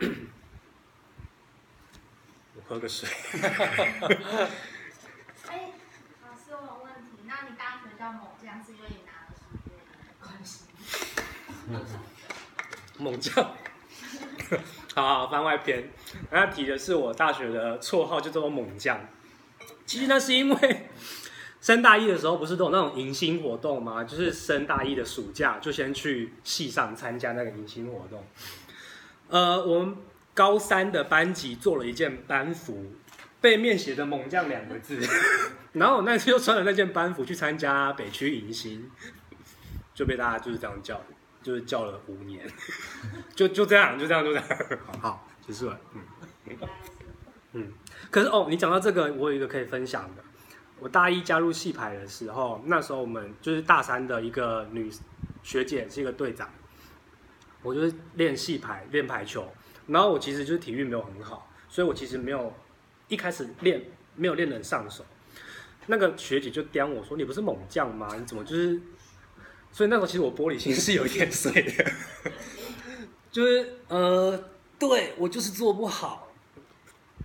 [2.56, 3.08] 我喝个水。
[5.46, 5.72] 哎，
[6.22, 7.10] 老师，我有问题。
[7.26, 10.64] 那你大学叫猛将，是因为你拿了书卷的关系？
[12.98, 13.34] 猛将。
[14.94, 15.90] 好好，番外篇。
[16.30, 19.00] 他提的是我大学的绰号，就叫做猛将。
[19.86, 20.90] 其实那是因为
[21.64, 24.04] 升大一的时候，不是都有那种迎新活动吗？
[24.04, 28.22] 就是升大一的暑假，就先去系上参加那个迎新活动。
[29.28, 29.96] 呃，我们。
[30.36, 32.90] 高三的班级做了一件班服，
[33.40, 34.98] 背面写着“猛将”两个字，
[35.74, 38.90] 然后我那次又穿了那件班服去参加北区迎新，
[39.94, 41.00] 就被大家就是这样叫，
[41.40, 42.44] 就是叫了五年，
[43.36, 44.46] 就就这样，就这样，就这样，
[45.00, 45.80] 好，结束了。
[45.92, 46.02] 嗯，
[47.52, 47.72] 嗯，
[48.10, 50.24] 可是哦，你讲到这个，我有一个可以分享的。
[50.80, 54.90] 我大一加入系排的时候，那时候我们就是大三的一个女
[55.42, 56.50] 学姐是一个队长，
[57.62, 59.46] 我就是练系排，练排球。
[59.86, 62.52] 然后我其实就是体育没有很好，所以我其实没有
[63.08, 63.82] 一开始练
[64.14, 65.04] 没有练得很上手。
[65.86, 68.08] 那个学姐就刁我说：“你不是猛将吗？
[68.18, 68.80] 你怎么就是……”
[69.70, 71.92] 所以那时候其实我玻璃心是有一点碎的，
[73.30, 74.44] 就是呃，
[74.78, 76.32] 对我就是做不好，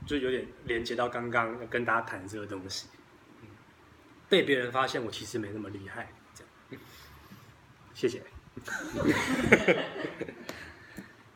[0.05, 2.87] 就有点连接到刚刚跟大家谈这个东西，
[4.29, 6.81] 被别人发现我其实没那么厉害，这样。
[7.93, 8.23] 谢谢。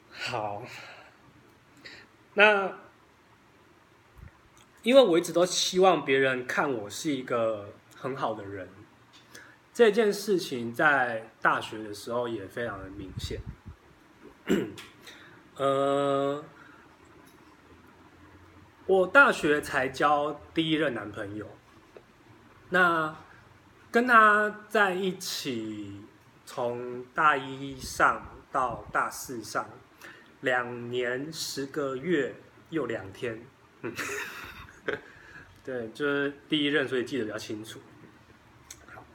[0.09, 0.63] 好。
[2.35, 2.79] 那，
[4.81, 8.67] 因为我一直都希望别人看我是一个很好的人，
[9.73, 13.39] 这件事情在大学的时候也非常的明显。
[15.57, 16.43] 呃，
[18.87, 21.47] 我大学才交第一任男朋友，
[22.73, 23.15] 那
[23.91, 26.01] 跟他在一起，
[26.43, 29.69] 从大一上到大四上。
[30.41, 32.35] 两年十个月
[32.71, 33.45] 又两天，
[33.83, 33.93] 嗯，
[35.63, 37.79] 对，就是第一任，所以记得比较清楚。
[38.91, 39.05] 好，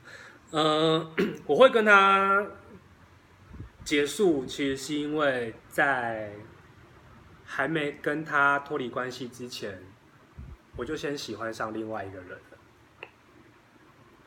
[0.53, 1.13] 呃，
[1.45, 2.47] 我会跟他
[3.85, 6.33] 结束，其实是因为在
[7.45, 9.83] 还没跟他脱离关系之前，
[10.77, 12.48] 我就先喜欢上另外一个人了。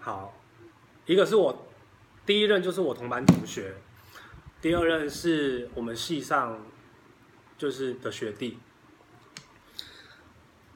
[0.03, 0.33] 好，
[1.05, 1.67] 一个是我
[2.25, 3.75] 第一任就是我同班同学，
[4.59, 6.65] 第二任是我们系上
[7.55, 8.57] 就是的学弟。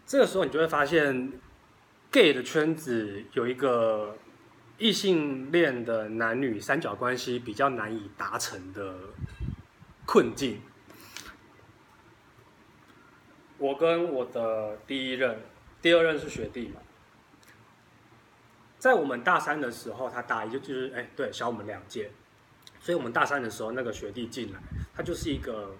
[0.05, 1.33] 这个时候你就会发现
[2.11, 4.15] ，gay 的圈子有一个
[4.77, 8.95] 异性恋的男女三角关系比较难以达成的
[10.05, 10.61] 困境。
[13.57, 15.41] 我跟我的第一任、
[15.81, 16.81] 第二任是学弟嘛。
[18.85, 22.11] 在我们大三的时候，他大一就就是哎，对，小我们两届，
[22.79, 24.59] 所以我们大三的时候，那个学弟进来，
[24.93, 25.75] 他就是一个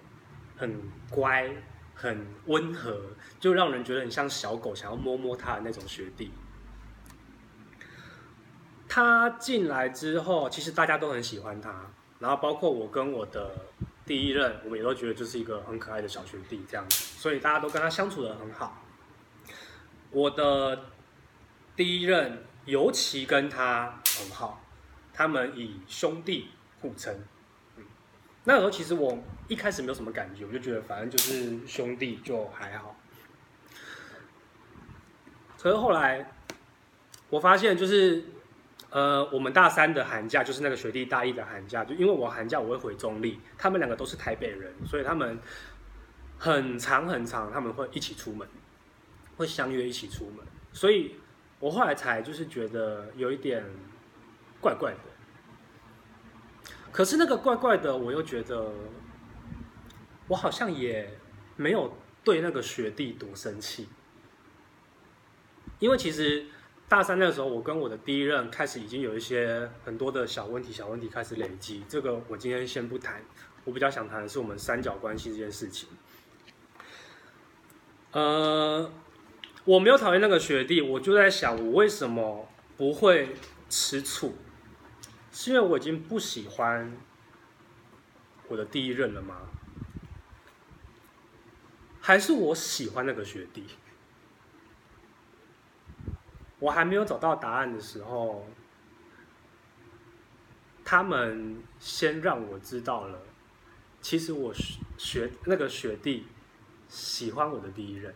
[0.56, 1.48] 很乖、
[1.94, 3.00] 很温和，
[3.38, 6.32] 就让人觉得很像小狗想要摸摸他的那种学弟。
[8.88, 11.88] 他进来之后，其实大家都很喜欢他，
[12.18, 13.66] 然后包括我跟我的
[14.04, 18.82] 第一任，我们也都觉得就是一个很可爱的小学弟这样子，所以大家都跟他相处得很好。
[20.10, 20.86] 我的
[21.76, 22.42] 第一任。
[22.66, 24.60] 尤其跟他很好，
[25.14, 26.48] 他们以兄弟
[26.80, 27.16] 互称。
[28.42, 32.96] 那时候其实我一开始没有什么感觉，我就觉得反正就是兄弟就还好。
[35.60, 36.32] 可是后来
[37.30, 38.24] 我发现，就是
[38.90, 45.38] 呃，我们大三的寒假，就是那个学弟大一的寒假，就因为我寒假我会回中坜，他们两个都是台北人，所以他们
[46.36, 48.48] 很长很长，他们会一起出门，
[49.36, 51.14] 会相约一起出门，所以。
[51.58, 53.64] 我后来才就是觉得有一点
[54.60, 58.70] 怪怪的，可是那个怪怪的，我又觉得
[60.28, 61.18] 我好像也
[61.56, 63.88] 没有对那个学弟多生气，
[65.78, 66.44] 因为其实
[66.88, 73.24] 大三那时候，我跟我的第一任开始已经有一些很多的小问题、小问题开始累积，这个我今天先不谈，
[73.64, 75.88] 我比较想谈的是我们三角关系这件事情，
[78.12, 78.90] 呃。
[79.66, 83.34] 我没有讨厌那个学弟，我就在想，我为什么不会
[83.68, 84.36] 吃醋？
[85.32, 86.96] 是因为我已经不喜欢
[88.46, 89.48] 我的第一任了吗？
[92.00, 93.66] 还是我喜欢那个学弟？
[96.60, 98.46] 我还没有找到答案的时候，
[100.84, 103.20] 他们先让我知道了，
[104.00, 104.54] 其实我
[104.96, 106.28] 学那个学弟
[106.88, 108.14] 喜欢我的第一任。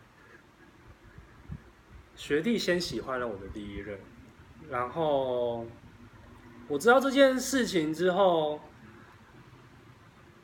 [2.15, 3.99] 学弟先喜欢了我的第一任，
[4.69, 5.65] 然后
[6.67, 8.59] 我知道这件事情之后，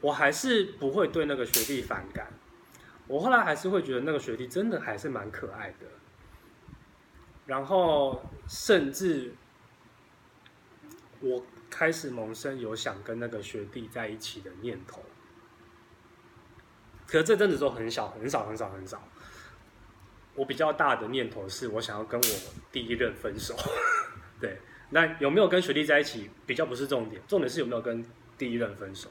[0.01, 2.31] 我还是不会对那个学弟反感。
[3.07, 5.85] 我后来还是会觉得那个学弟真的还是蛮可爱的，
[7.45, 9.33] 然后甚至
[11.21, 15.01] 我开始萌生有想跟那个学弟在一起的念头。
[17.05, 19.01] 可这阵子都很小，很少，很少，很少。
[20.37, 22.27] 我比较大的念头是我想要跟我
[22.71, 23.55] 第一任分手，
[24.39, 28.05] 对，那有没有跟学弟在一起比较不是重点，重点是有没有跟
[28.37, 29.09] 第一任分手。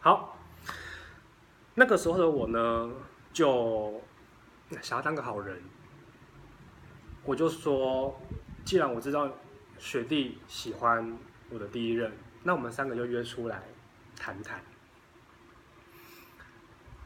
[0.00, 0.36] 好，
[1.76, 2.90] 那个时候的我呢，
[3.32, 4.02] 就
[4.82, 5.62] 想要当个好人，
[7.24, 8.20] 我就说，
[8.64, 9.32] 既然我知道
[9.78, 11.16] 学弟喜欢
[11.50, 12.12] 我的第一任，
[12.42, 13.62] 那我们三个就约出来
[14.18, 14.60] 谈谈。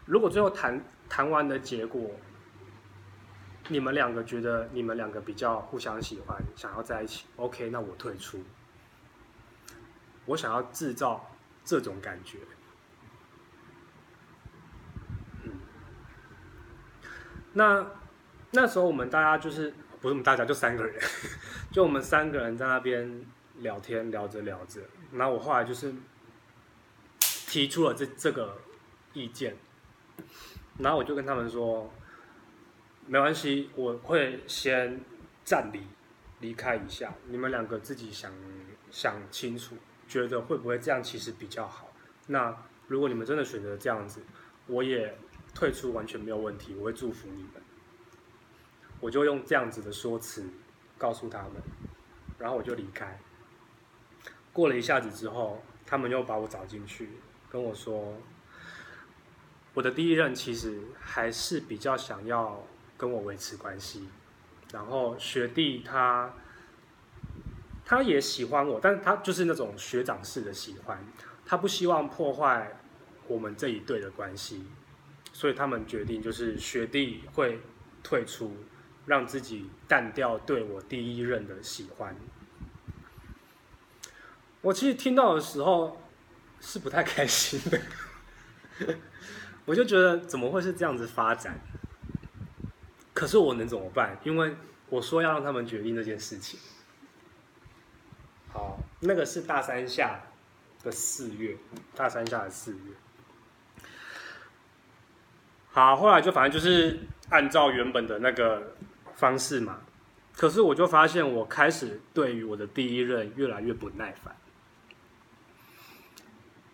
[0.07, 2.11] 如果最后谈谈完的结果，
[3.71, 8.43] 你们两个觉得你们两个比较互相喜欢，想要在一起，OK，那我退出。
[10.27, 11.31] 我想要制造
[11.65, 12.39] 这种感觉。
[15.45, 15.61] 嗯，
[17.53, 17.87] 那
[18.51, 21.01] 那时候我们大家就是不是我们大家就三个人，
[21.71, 23.25] 就我们三个人在那边
[23.59, 24.81] 聊天，聊着聊着，
[25.13, 25.95] 那我后来就是
[27.21, 28.59] 提出了这这个
[29.13, 29.57] 意见，
[30.79, 31.89] 然后我就跟他们说。
[33.11, 35.01] 没关系，我会先
[35.42, 35.83] 暂离，
[36.38, 37.12] 离开一下。
[37.27, 38.33] 你们两个自己想
[38.88, 39.75] 想清楚，
[40.07, 41.92] 觉得会不会这样其实比较好。
[42.29, 44.22] 那如果你们真的选择这样子，
[44.68, 45.18] 我也
[45.53, 47.51] 退出完全没有问题，我会祝福你们。
[49.01, 50.45] 我就用这样子的说辞
[50.97, 51.55] 告诉他们，
[52.39, 53.18] 然后我就离开。
[54.53, 57.09] 过了一下子之后，他们又把我找进去，
[57.51, 58.16] 跟我说，
[59.74, 62.64] 我的第一任其实还是比较想要。
[63.01, 64.07] 跟我维持关系，
[64.74, 66.30] 然后学弟他
[67.82, 71.03] 他也喜欢我，但是他就是那种学长式的喜欢，
[71.46, 72.78] 他不希望破坏
[73.26, 74.66] 我们这一对的关系，
[75.32, 77.62] 所以他们决定就是学弟会
[78.03, 78.55] 退出，
[79.07, 82.14] 让自己淡掉对我第一任的喜欢。
[84.61, 86.03] 我其实听到的时候，
[86.61, 87.80] 是不太开心的。
[89.64, 91.59] 我就觉得怎么会是这样子发展？
[93.21, 94.18] 可是我能怎么办？
[94.25, 94.57] 因为
[94.89, 96.59] 我说要让他们决定这件事情。
[98.51, 100.23] 好，那个是大三下
[100.83, 101.55] 的四月，
[101.95, 102.95] 大三下的四月。
[105.71, 106.99] 好，后来就反正就是
[107.29, 108.75] 按照原本的那个
[109.14, 109.81] 方式嘛。
[110.33, 114.35] 可是我就发现，我开始对于我的第一任越来越不耐烦。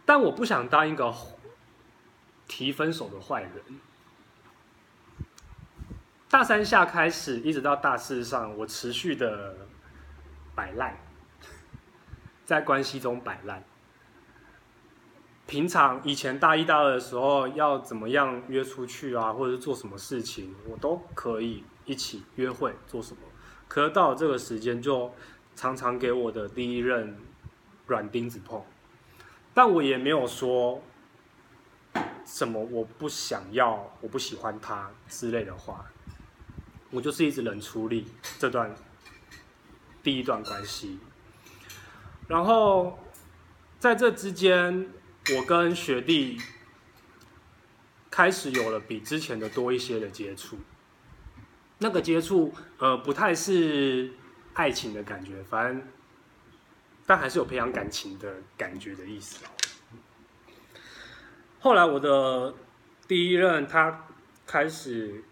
[0.05, 1.13] 但我不想当一个
[2.47, 3.81] 提分手的坏人。
[6.29, 9.57] 大三下开始，一直到大四上，我持续的
[10.57, 10.99] 摆烂，
[12.45, 13.63] 在关系中摆烂。
[15.47, 23.23] 平常以前大一、大二的时候，要怎么样约出去啊，或者是做什么事情，我都可以一起约会做什么。
[23.69, 25.15] 可是到了这个时间，就
[25.55, 27.17] 常常给我的第一任
[27.87, 28.61] 软钉子碰。
[29.55, 30.83] 但我也没有说
[32.25, 35.87] 什么我不想要、我不喜欢他之类的话。
[36.91, 38.07] 我就是一直冷处理
[38.39, 38.75] 这段
[40.03, 40.99] 第一段关系。
[42.29, 42.99] 然后
[43.79, 44.89] 在这之间。
[45.37, 46.41] 我跟学弟
[48.09, 50.57] 开始有了比之前的多一些的接触，
[51.79, 54.13] 那个接触呃不太是
[54.55, 55.83] 爱情的感觉，反正
[57.07, 59.45] 但还是有培养感情的感觉的意思。
[61.59, 62.55] 后来我的
[63.09, 64.07] 第一任他
[64.47, 65.25] 开始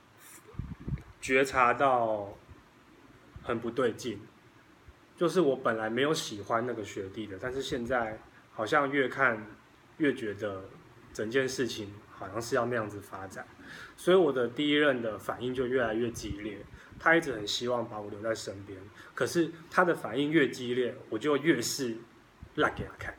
[1.25, 2.37] 觉察到
[3.43, 4.21] 很不对劲，
[5.17, 8.21] 就是我本来没有喜欢那个学弟的，但是现在
[8.53, 9.47] 好像越看。
[9.99, 10.65] 越觉得
[11.13, 13.47] 整件事情好像是要那样子发展，
[13.97, 16.59] 所以我的第一任的反应就越来越激烈。
[16.99, 18.77] 他一直很希望把我留在身边，
[19.15, 21.97] 可是他的反应越激烈，我就越是
[22.57, 23.15] 烂给他看。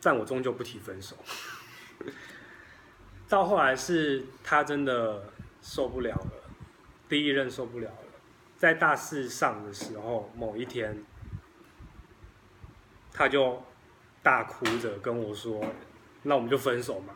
[0.00, 1.16] 但我终究不提分手。
[3.28, 5.32] 到后来是他真的
[5.68, 6.32] 受不了了，
[7.10, 8.04] 第一任受不了了，
[8.56, 11.04] 在大四上的时候，某一天，
[13.12, 13.62] 他就。
[14.20, 15.64] 大哭着跟我说
[16.24, 17.14] ：“那我们就分手嘛。”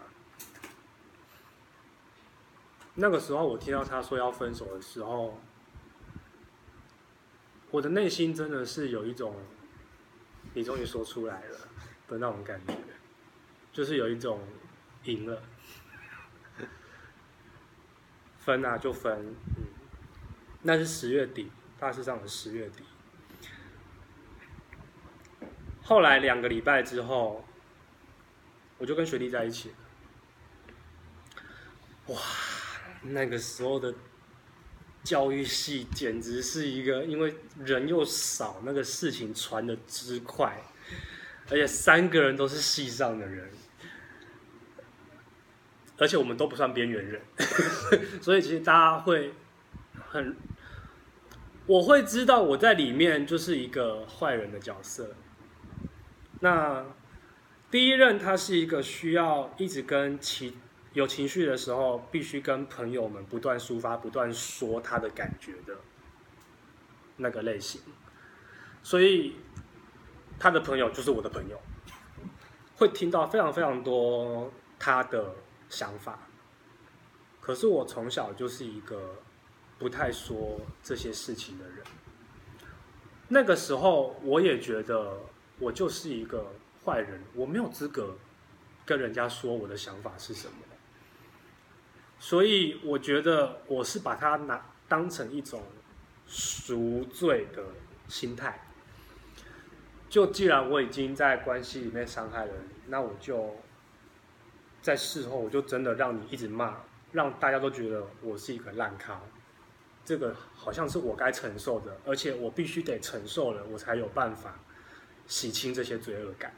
[2.94, 5.38] 那个时候，我听到他说要分手的时候，
[7.70, 9.34] 我的内心真的是有一种
[10.54, 11.58] “你终于说出来了”
[12.08, 12.74] 的那种感觉，
[13.72, 14.40] 就是有一种
[15.04, 15.42] 赢了，
[18.44, 19.66] 分啊就分，嗯，
[20.62, 22.82] 那是十月底，大致上的十月底。
[25.82, 27.44] 后来两个礼拜之后，
[28.78, 29.72] 我就跟学弟在一起。
[32.06, 32.18] 哇，
[33.02, 33.94] 那个时候的
[35.04, 37.34] 教育系简直是一个，因为
[37.64, 40.60] 人又少，那个事情传的之快，
[41.48, 43.50] 而且三个人都是系上的人，
[46.02, 47.22] 而且我们都不算边缘人，
[48.20, 49.32] 所以其实大家会
[50.08, 50.36] 很，
[51.64, 55.14] 我会知道我在里面就是一个坏人的角色。
[56.40, 56.84] 那
[57.70, 60.56] 第一任他是一个需要一直跟其
[60.92, 65.76] 有情绪的时候，必须跟朋友们不断抒发、不断说他的感觉的
[67.18, 67.80] 那个类型，
[68.82, 69.36] 所以
[70.36, 71.60] 他的朋友就是我的朋友，
[72.74, 75.32] 会听到非常非常多他的
[75.72, 76.20] 想法。
[77.40, 79.16] 可是我从小就是一个
[79.78, 81.78] 不太说这些事情的人，
[83.28, 85.18] 那个时候我也觉得。
[85.58, 86.44] 我就是一个
[86.84, 88.16] 坏人，我没有资格
[88.84, 90.54] 跟人家说我的想法是什么，
[92.18, 95.62] 所以我觉得我是把它拿当成一种
[96.26, 97.62] 赎罪的
[98.08, 98.66] 心态。
[100.08, 103.54] 就既然我已经在关系里面伤害了你，那我就
[104.82, 106.76] 在事后我就真的让你一直骂，
[107.12, 109.18] 让大家都觉得我是一个烂咖，
[110.04, 114.58] 这个好像是我该承受的，而且我必须得承受了，我才有办法。
[115.24, 116.52] 洗清这些罪恶感，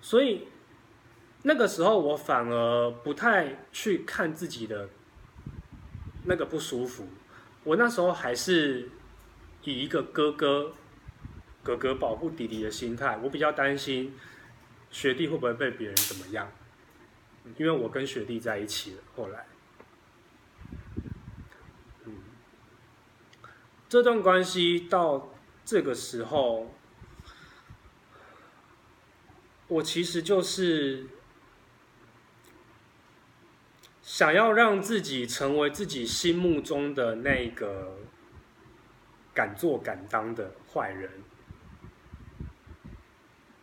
[0.00, 0.48] 所以
[1.42, 4.88] 那个时候我反而不太去看自己的
[6.24, 7.06] 那个不舒服。
[7.62, 8.88] 我那时候还是
[9.64, 10.72] 以一个哥哥、
[11.62, 14.14] 哥哥保护弟弟的心态，我比较担心
[14.90, 16.50] 学弟会不会被别人怎么样，
[17.56, 19.02] 因为我跟学弟在一起了。
[19.14, 19.46] 后来。
[23.88, 25.32] 这段关系到
[25.64, 26.74] 这个时候，
[29.68, 31.06] 我其实就是
[34.02, 37.96] 想要让自己成为自己心目中的那个
[39.32, 41.08] 敢做敢当的坏人，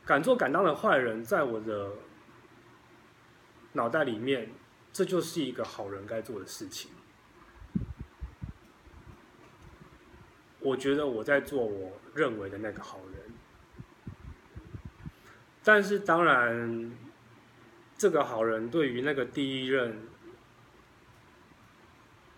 [0.05, 1.91] 敢做敢当的坏人，在我的
[3.71, 4.51] 脑袋里面，
[4.91, 6.91] 这就是一个好人该做的事情。
[10.59, 13.33] 我觉得我在做我认为的那个好人，
[15.63, 16.91] 但是当然，
[17.97, 20.07] 这个好人对于那个第一任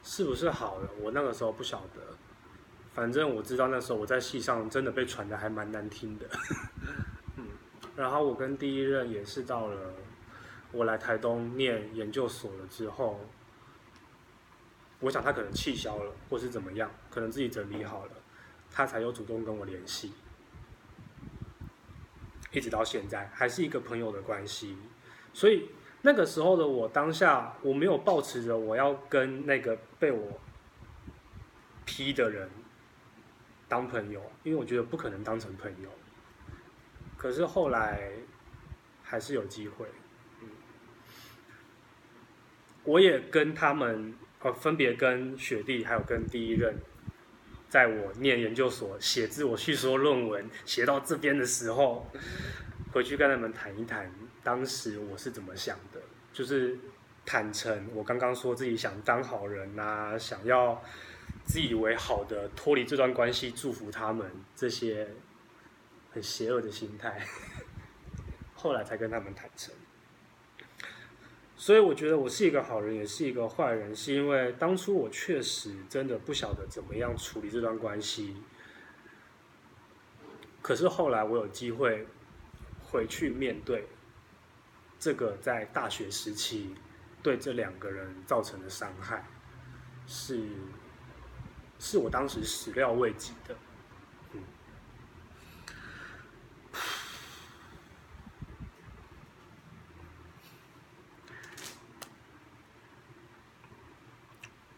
[0.01, 2.15] 是不是好的，我那个时候不晓得。
[2.93, 6.25] 反正我知道那时候我在戏上真的被传的还蛮难听的。
[7.95, 9.93] 然后我跟第一任也是到了
[10.71, 13.21] 我来台东念研究所了之后，
[14.99, 18.11] 我想他可能气消了，或是怎么样，可能自己整理好了，
[18.69, 20.11] 他才有主动跟我联系，
[22.51, 24.75] 一直到现在还是一个朋友的关系。
[25.33, 25.69] 所以
[26.01, 30.39] 那个时候的我当下我没有抱持着我要跟那个被我
[31.85, 32.49] 劈的人
[33.69, 35.89] 当朋友，因为我觉得不可能当成朋友。
[37.25, 38.11] 可是后来
[39.01, 39.87] 还是有机会，
[40.43, 40.49] 嗯，
[42.83, 44.13] 我也跟他们
[44.43, 46.75] 呃分别跟学弟还有跟第一任，
[47.67, 52.05] 在我念研究所写自我叙说论文写到这边的时候，
[52.93, 54.13] 回去跟他们谈一谈
[54.43, 55.99] 当时我是怎么想的，
[56.31, 56.77] 就是
[57.25, 60.79] 坦诚我刚刚说自己想当好人呐，想要
[61.43, 65.07] 自以为好的脱离这段关系，祝福他们这些。
[66.15, 67.27] 很邪恶的心态，
[68.53, 69.73] 后来才跟他们坦诚。
[71.57, 78.37] 所以我觉得我是一个好人，也是一个坏人，是因为当初我确实真的不晓得怎么样处理这段关系。
[80.61, 82.07] 可是后来我有机会
[82.81, 83.85] 回去面对
[84.97, 86.73] 这个在大学时期
[87.21, 89.27] 对这两个人造成的伤害，
[90.07, 90.47] 是
[91.77, 93.53] 是我当时始料未及的。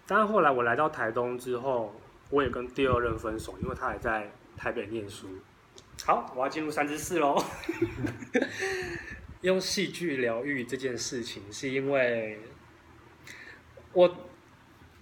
[0.07, 1.93] 但是后来我来到台东之后，
[2.29, 5.27] 我也跟第二任分手，因为他还在台北念书。
[6.05, 7.37] 好，我要进入三之四喽。
[9.41, 12.39] 用戏剧疗愈这件事情，是因为
[13.93, 14.17] 我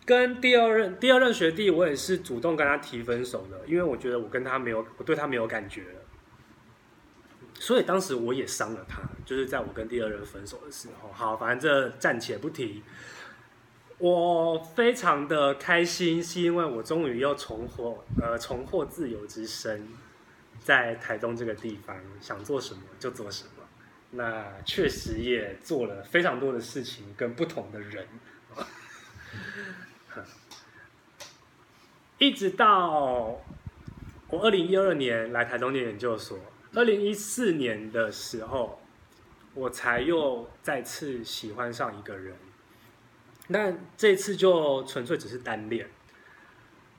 [0.06, 6.02] 跟第二任第二任学弟，我也是主动跟他提分手的，因为我觉得我跟他没有，我对他没有感觉了。
[7.54, 11.10] 所以当时我也伤了他，就是在我跟第二任分手的时候。
[11.14, 12.84] 好，反正这暂且不提。
[13.98, 19.88] 我非常的开心，是因为我终于又重获呃重获自由之身，
[20.60, 23.52] 在台东这个地方，想做什么就做什么。
[24.12, 28.06] 那确实也做了非常多的事情，跟不同的人。
[32.18, 33.42] 一直到
[34.30, 36.38] 我二零一二年来台中念研究所，
[36.74, 38.82] 二零一四年的时候，
[39.54, 42.36] 我才又再次喜欢上一个人。
[43.48, 45.88] 那这次就纯粹只是单恋，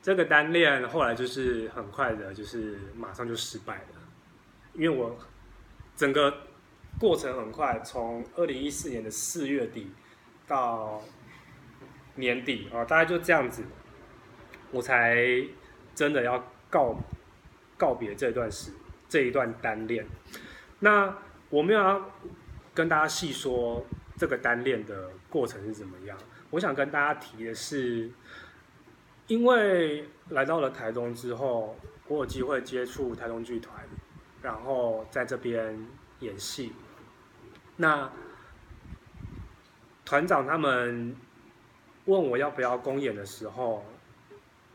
[0.01, 4.01] 这个单恋后来就是很快的，就是马上就失败了，
[4.74, 5.18] 因为我
[5.97, 6.32] 整个
[7.01, 9.90] 过程很快，从二零一四年的四月底
[10.47, 11.03] 到
[12.14, 13.64] 年底啊，大概就这样子，
[14.70, 15.26] 我才
[15.97, 16.97] 真的要告
[17.76, 18.70] 告别这段时
[19.09, 20.07] 这一段单恋。
[20.78, 21.18] 那
[21.51, 22.11] 我没有要
[22.72, 23.84] 跟大家细说
[24.16, 26.16] 这个单恋的过程是怎么样。
[26.57, 28.11] 我想跟大家提的是，
[29.26, 31.78] 因为来到了台东之后，
[32.09, 33.86] 我有机会接触台东剧团，
[34.40, 35.78] 然后在这边
[36.20, 36.72] 演戏。
[37.76, 38.11] 那
[40.02, 41.14] 团长他们
[42.07, 43.84] 问我要不要公演的时候，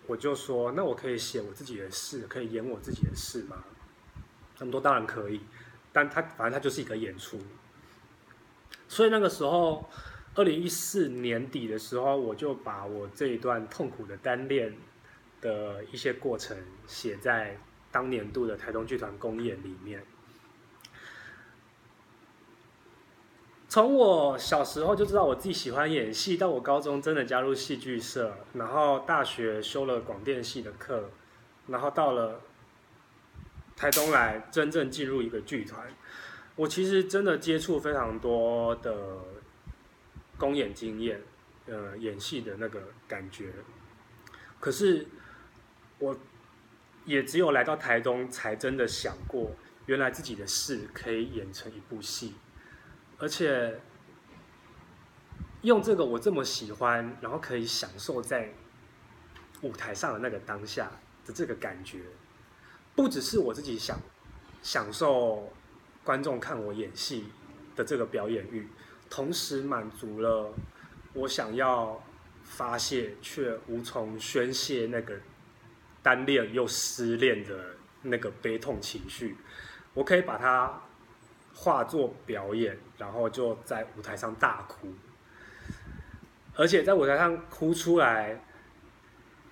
[0.05, 3.63] 我就说：“那我可以写我自己的事，可以演我自己的事吗？”
[4.55, 5.41] 他们说：“当然可以。”
[5.91, 7.41] 但他反正他就是一个演出，
[8.87, 9.89] 所以那个时候。
[10.33, 14.73] 二零一四年底的时候，我就把我这一段痛苦的单恋
[15.41, 16.57] 的一些过程
[16.87, 17.57] 写在
[17.91, 20.01] 当年度的台东剧团公演里面。
[23.67, 31.09] 从我小时候就知道我自己喜欢演戏，到我高中真的加入戏剧社，然后大学修了广电系的课，
[31.67, 32.39] 然后到了
[33.75, 35.87] 台东来真正进入一个剧团，
[36.55, 39.17] 我其实真的接触非常多的。
[40.41, 41.21] 公演经验，
[41.67, 43.53] 呃，演戏的那个感觉。
[44.59, 45.05] 可是，
[45.99, 46.17] 我
[47.05, 52.33] 也只有来到台东，才真的想过，原来自己的事可以演成一部戏，
[53.19, 53.79] 而且
[55.61, 58.51] 用这个我这么喜欢，然后可以享受在
[59.61, 60.91] 舞台上的那个当下
[61.23, 61.99] 的这个感觉，
[62.95, 63.99] 不只是我自己想
[64.63, 65.53] 享受
[66.03, 67.25] 观众看我演戏
[67.75, 68.67] 的这个表演欲，
[69.11, 70.51] 同时满足了
[71.13, 72.01] 我想要
[72.43, 75.13] 发泄却无从宣泄那个
[76.01, 79.37] 单恋又失恋的那个悲痛情绪，
[79.93, 80.81] 我可以把它
[81.53, 84.87] 化作表演，然后就在舞台上大哭，
[86.55, 88.41] 而且在舞台上哭出来，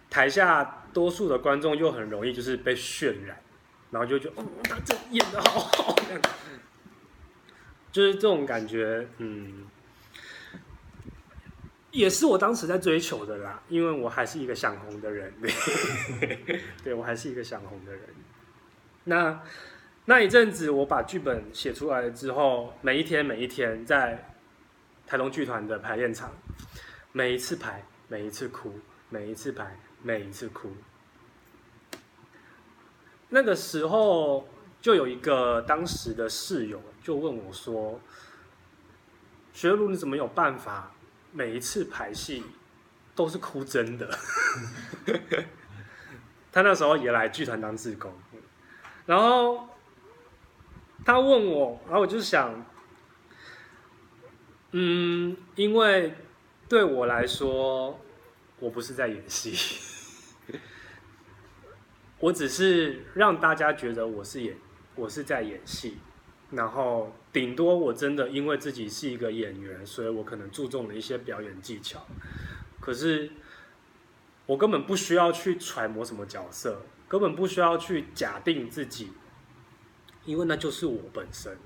[0.10, 3.38] 台下多数的观众又很容易就是被渲染。
[3.92, 5.96] 然后就觉得，哦，他这演得好好，
[7.92, 9.66] 就是这种感觉，嗯，
[11.92, 15.34] 也是我当时在追求的啦，因为我还是一个想红的人，
[16.22, 18.02] 对，对我还是一个想红的人。
[19.06, 19.42] 那
[20.06, 24.34] 那一阵子，我把剧本写出来了之后，每一天每一天在
[25.08, 26.32] 台东剧团的排练场，
[27.12, 28.80] 每一次排，每一次哭，
[29.10, 30.72] 每一次排，每一次哭。
[33.30, 34.48] 那个时候
[34.82, 38.00] 就有一个当时的室友就问我说
[39.52, 40.92] ：“学儒，你怎么有办法
[41.32, 42.44] 每一次排戏
[43.16, 44.08] 都是哭真的？”
[46.54, 48.14] 他那时候也来剧团当志工，
[49.08, 49.68] 然后
[51.04, 52.64] 他问我，然后我就想，
[54.74, 56.14] 嗯，因为
[56.68, 58.00] 对我来说，
[58.60, 59.58] 我不是在演戏。
[62.22, 64.56] 我只是让大家觉得我是演，
[64.94, 65.98] 我是在演戏，
[66.52, 72.06] 然后顶多我真的因为自己是一个演员，所以我可能注重了一些表演技巧。
[72.80, 73.32] 可是
[74.46, 79.12] 我根本不需要去揣摩什么角色，根本不需要去假定自己，
[80.26, 81.58] 因为那就是我本身。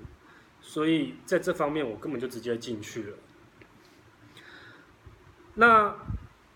[0.60, 3.16] 所以在这方面，我根本就直接进去了。
[5.54, 5.96] 那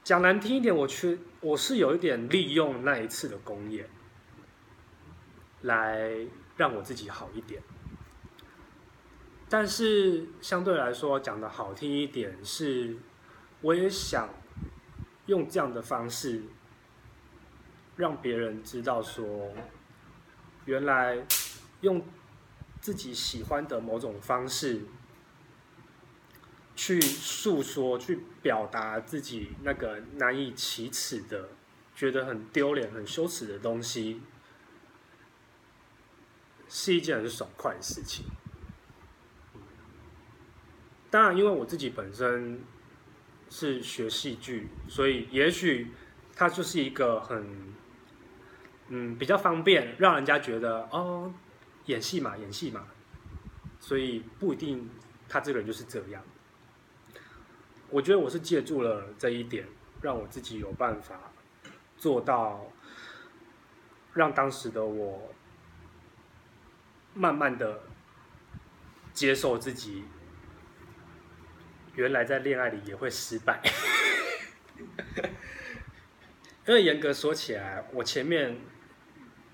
[0.03, 1.19] 讲难听一点，我去。
[1.41, 3.89] 我是有一点利用那一次的公演，
[5.63, 6.11] 来
[6.57, 7.63] 让我自己好一点。
[9.49, 12.97] 但是相对来说，讲的好听一点是，
[13.61, 14.29] 我也想
[15.27, 16.43] 用这样的方式，
[17.97, 19.53] 让别人知道说，
[20.65, 21.27] 原来
[21.81, 22.05] 用
[22.81, 24.83] 自己喜欢的某种方式。
[26.81, 31.49] 去诉说、去表达自己那个难以启齿的、
[31.93, 34.23] 觉得很丢脸、很羞耻的东西，
[36.69, 38.27] 是一件很爽快的事情。
[41.11, 42.61] 当然，因为我自己本身
[43.49, 45.91] 是学戏剧，所以也许
[46.37, 47.73] 它就是一个很，
[48.89, 51.33] 嗯，比较方便，让人家觉得哦，
[51.87, 52.87] 演戏嘛，演戏嘛，
[53.81, 54.91] 所以不一定
[55.29, 56.23] 他这个人就是这样。
[57.89, 59.67] 我觉得我是借助了这一点，
[60.03, 61.33] 让我自己有办法
[61.97, 62.71] 做到，
[64.13, 65.33] 让当时的我
[67.15, 67.81] 慢慢的
[69.15, 70.05] 接受自己，
[71.99, 73.61] 原来在恋爱里也会失败。
[76.67, 78.57] 因为严格说起来，我前面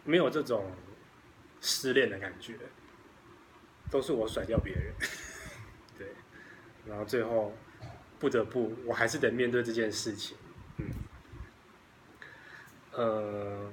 [0.04, 0.70] 没有这种
[1.60, 2.54] 失恋的感觉，
[3.90, 4.92] 都是我甩掉别人，
[5.98, 6.08] 对，
[6.86, 7.52] 然后最后。
[8.16, 10.34] 不得不，我还是得面对这件事情。
[10.78, 10.86] 嗯，
[12.92, 13.70] 呃，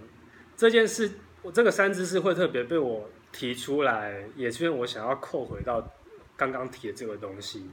[0.57, 1.09] 这件事，
[1.41, 5.89] 我这个三姿势会特别被我提出来，也是因为我想要扣回到
[6.35, 7.69] 刚刚提的这个东西。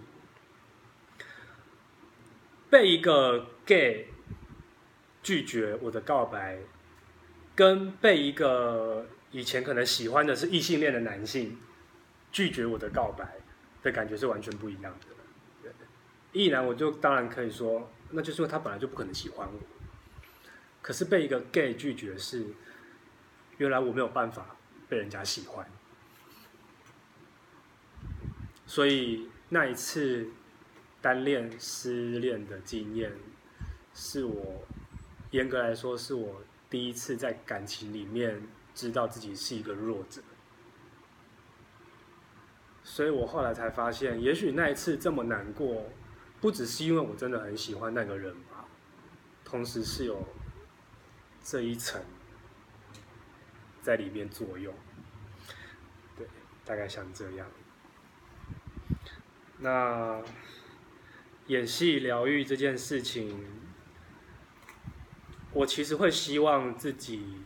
[2.70, 4.08] 被一个 gay
[5.22, 6.58] 拒绝我的告白，
[7.54, 11.58] 跟被一个以前可能喜欢的是异性恋的男性
[12.30, 13.36] 拒绝我的告白
[13.82, 15.06] 的感觉是完全不一样的。
[16.32, 19.60] 毅然，我就当然可以说，那就是因为他本来就不可能喜欢我。
[20.82, 22.44] 可是被一个 gay 拒绝是，
[23.56, 24.54] 原来我没有办法
[24.88, 25.66] 被人家喜欢。
[28.66, 30.28] 所以那一次
[31.08, 33.10] 单恋失恋的经验，
[33.94, 34.62] 是我
[35.30, 40.20] 严格来说是我第一次在感情里面知道自己是一个弱者。
[42.84, 45.86] 所以我后来才发现，也许那一次这么难过。
[46.42, 48.66] 不只是因为我真的很喜欢那个人吧，
[49.46, 50.22] 同时是有
[51.42, 52.02] 这一层
[53.80, 54.74] 在里面作用，
[56.18, 56.28] 对，
[56.66, 57.46] 大概像这样。
[59.56, 60.22] 那
[61.48, 63.44] 演戏疗愈这件事情，
[65.52, 67.42] 我其实会希望自己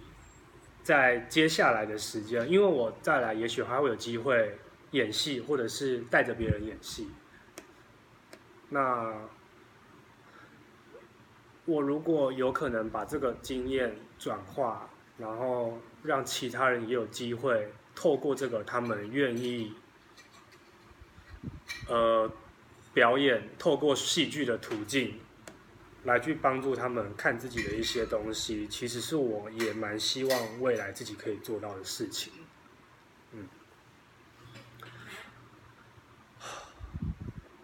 [0.83, 4.59] 在接下来的时间，因为我再来，也许还会有机会
[4.91, 7.09] 演戏，或者是带着别人演戏。
[8.69, 9.15] 那
[11.65, 19.73] 我如果有可能把这个经验转化，然后让其他人也有机会透过这个，他们愿意
[21.87, 22.29] 呃
[22.93, 25.19] 表演，透过戏剧的途径
[26.05, 32.33] 来去帮助他们看自己的一些东西，其实是我也蛮希望未来自己可以做到的事情。
[33.33, 33.49] 嗯，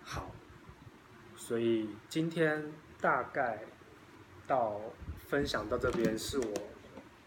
[0.03, 0.31] 好，
[1.37, 3.61] 所以今天大概
[4.47, 4.81] 到
[5.29, 6.55] 分享到这边，是我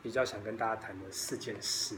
[0.01, 1.95] 比较想跟大家谈的四件事。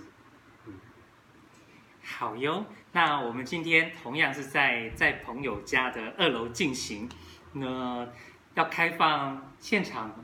[2.05, 7.07] 好哟，那我们今天同样是在在朋友家的二楼进行，
[7.53, 8.05] 那
[8.55, 10.23] 要开放现场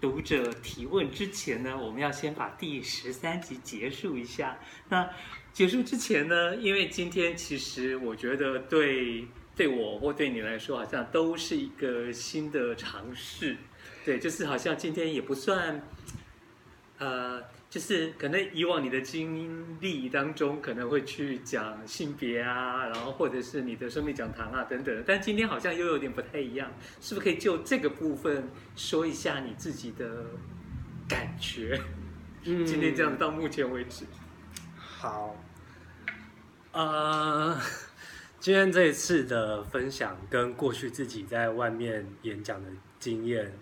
[0.00, 4.58] 读者提问之前呢，我们要先把第十三集结束一下。
[4.88, 5.08] 那
[5.52, 13.56] 结束之前呢，因为今天其实我觉得对对我或对你来说，好像都是一个新的尝试，
[14.04, 15.80] 对，就是好像今天也不算，
[16.98, 17.40] 呃。
[17.76, 26.72] 就是可能以往你的经历当中，可能会去讲性别啊，然后或者是你的生命讲堂啊等等，但今天好像又有点不太一样，
[27.02, 30.24] 是不是可以就这个部分说一下你自己的
[31.06, 31.78] 感觉？
[32.44, 34.06] 嗯，今天这样到目前为止，
[34.78, 35.36] 好，
[36.72, 37.60] 呃，
[38.40, 43.52] 今天这一次的分享跟过去自己在外面演讲的经验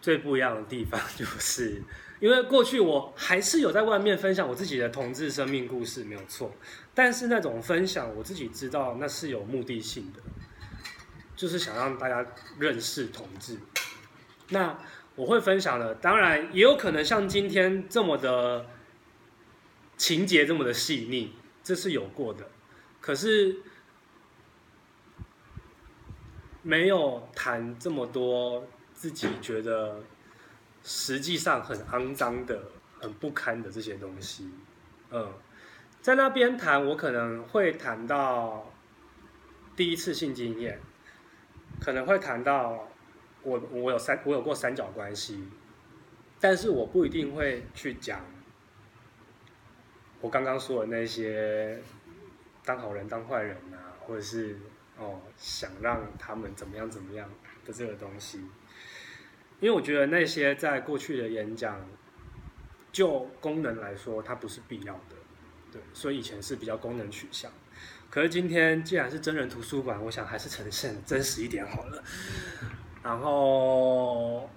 [0.00, 1.82] 最不一样的地方就是。
[2.20, 6.52] 因为过去我还是有在外面分享我自己的同志生命故事，没有错。
[6.92, 10.20] 但是那种分享，我自己知道那是有目的性的，
[11.36, 12.26] 就是想让大家
[12.58, 13.56] 认识同志。
[14.48, 14.76] 那
[15.14, 18.66] 我会分享的，当然也有可能像今天这么的
[19.96, 22.50] 情节这么的细腻，这是有过的。
[23.00, 23.58] 可是
[26.62, 30.02] 没有谈这么多自己觉得。
[30.90, 32.62] 实际上很肮脏的、
[32.98, 34.50] 很不堪的这些东西，
[35.10, 35.30] 嗯，
[36.00, 38.72] 在那边谈，我可能会谈到
[39.76, 40.80] 第一次性经验，
[41.78, 42.88] 可能会谈到
[43.42, 45.46] 我我有三我有过三角关系，
[46.40, 48.24] 但是我不一定会去讲
[50.22, 51.82] 我刚刚说的那些
[52.64, 54.58] 当好人当坏人啊，或者是
[54.96, 57.28] 哦想让他们怎么样怎么样
[57.66, 58.42] 的这个东西。
[59.60, 61.84] 因为我觉得那些在过去的演讲，
[62.92, 65.16] 就功能来说，它不是必要的，
[65.72, 67.50] 对，所以以前是比较功能取向。
[68.10, 72.02] 可是今天既然是真人图书馆，我想还是呈现真实一点好了。
[73.02, 74.48] 然后，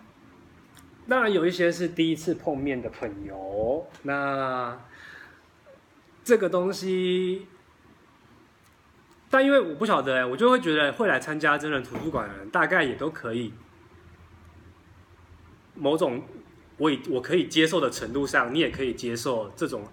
[1.07, 4.79] 当然有一些是第一次碰面的朋友，那
[6.23, 7.47] 这个东西，
[9.29, 13.53] 但因为我不晓得，我就会觉得会来参加真人图书馆的人，大概也都可以。
[15.81, 16.21] 某种
[16.77, 19.83] 我以我可以接受的程度上，你也可以接受这种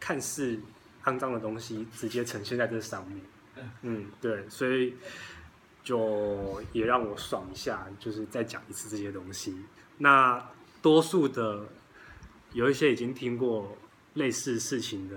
[0.00, 0.58] 看似
[1.04, 3.20] 肮脏的东西直接呈现在这上面。
[3.82, 4.94] 嗯，对，所以
[5.84, 9.54] 就也让我爽一下，就是再讲一次这些东西。
[9.98, 10.50] 那
[10.82, 11.68] 多数的
[12.52, 13.76] 有一些已经听过
[14.14, 15.16] 类似事情的，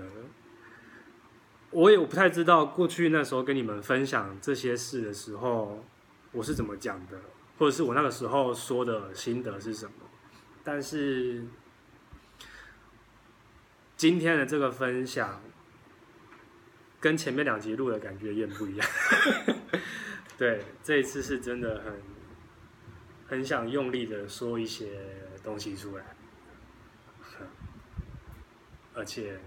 [1.72, 5.84] 我也我不太知道过去那时候跟你们分享这些事的时候，
[6.30, 7.18] 我是怎么讲的。
[7.58, 9.92] 或者是我那个时候说的心得是什么？
[10.62, 11.44] 但是
[13.96, 15.42] 今天的这个分享
[17.00, 18.88] 跟前面两集录的感觉也不一样。
[20.38, 21.94] 对，这一次是真的很
[23.26, 25.00] 很想用力的说一些
[25.42, 26.04] 东西出来，
[28.94, 29.40] 而且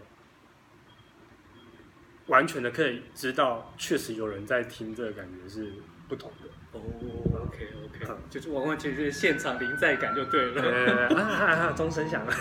[2.28, 5.76] 完全的可以知道，确实有人在听，这个感觉是
[6.12, 6.50] 不同的。
[6.74, 10.62] 哦、oh，OK OK，、嗯、就是完完全全现场临在感就对了。
[10.62, 11.74] 呃、啊啊啊！
[11.74, 12.34] 钟声响了。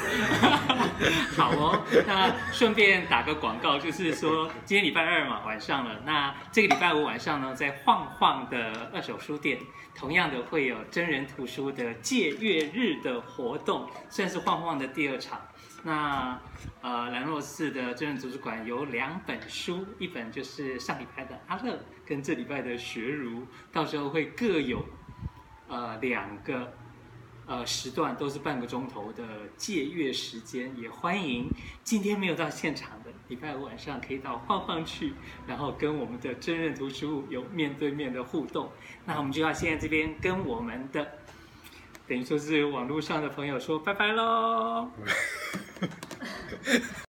[1.37, 6.01] 好哦，那顺便打个广告，就是说今天礼拜二嘛，晚上了。
[6.05, 9.59] 那这个礼拜五晚上呢，在晃晃的二手书店，
[9.95, 15.41] 同样的会有真人图书的借阅日的活动，算是晃晃的第二场。
[15.83, 16.39] 那
[16.83, 21.79] 呃，兰若寺的真人图书馆有两本书，一本就是上礼拜的阿乐，
[22.11, 24.85] 跟这礼拜的学儒，到时候会各有
[25.69, 26.73] 呃两个
[27.47, 29.23] 呃时段，都是半个钟头的
[29.57, 31.49] 借阅时间，也欢迎
[31.85, 35.13] 今天没有到现场的，礼拜五晚上可以到晃晃去，
[35.47, 38.73] 然后跟我们的真人图书有面对面的互动。
[39.05, 41.07] 那我们就要现在这边跟我们的。
[42.09, 44.91] 等于说是网络上的朋友说拜拜喽。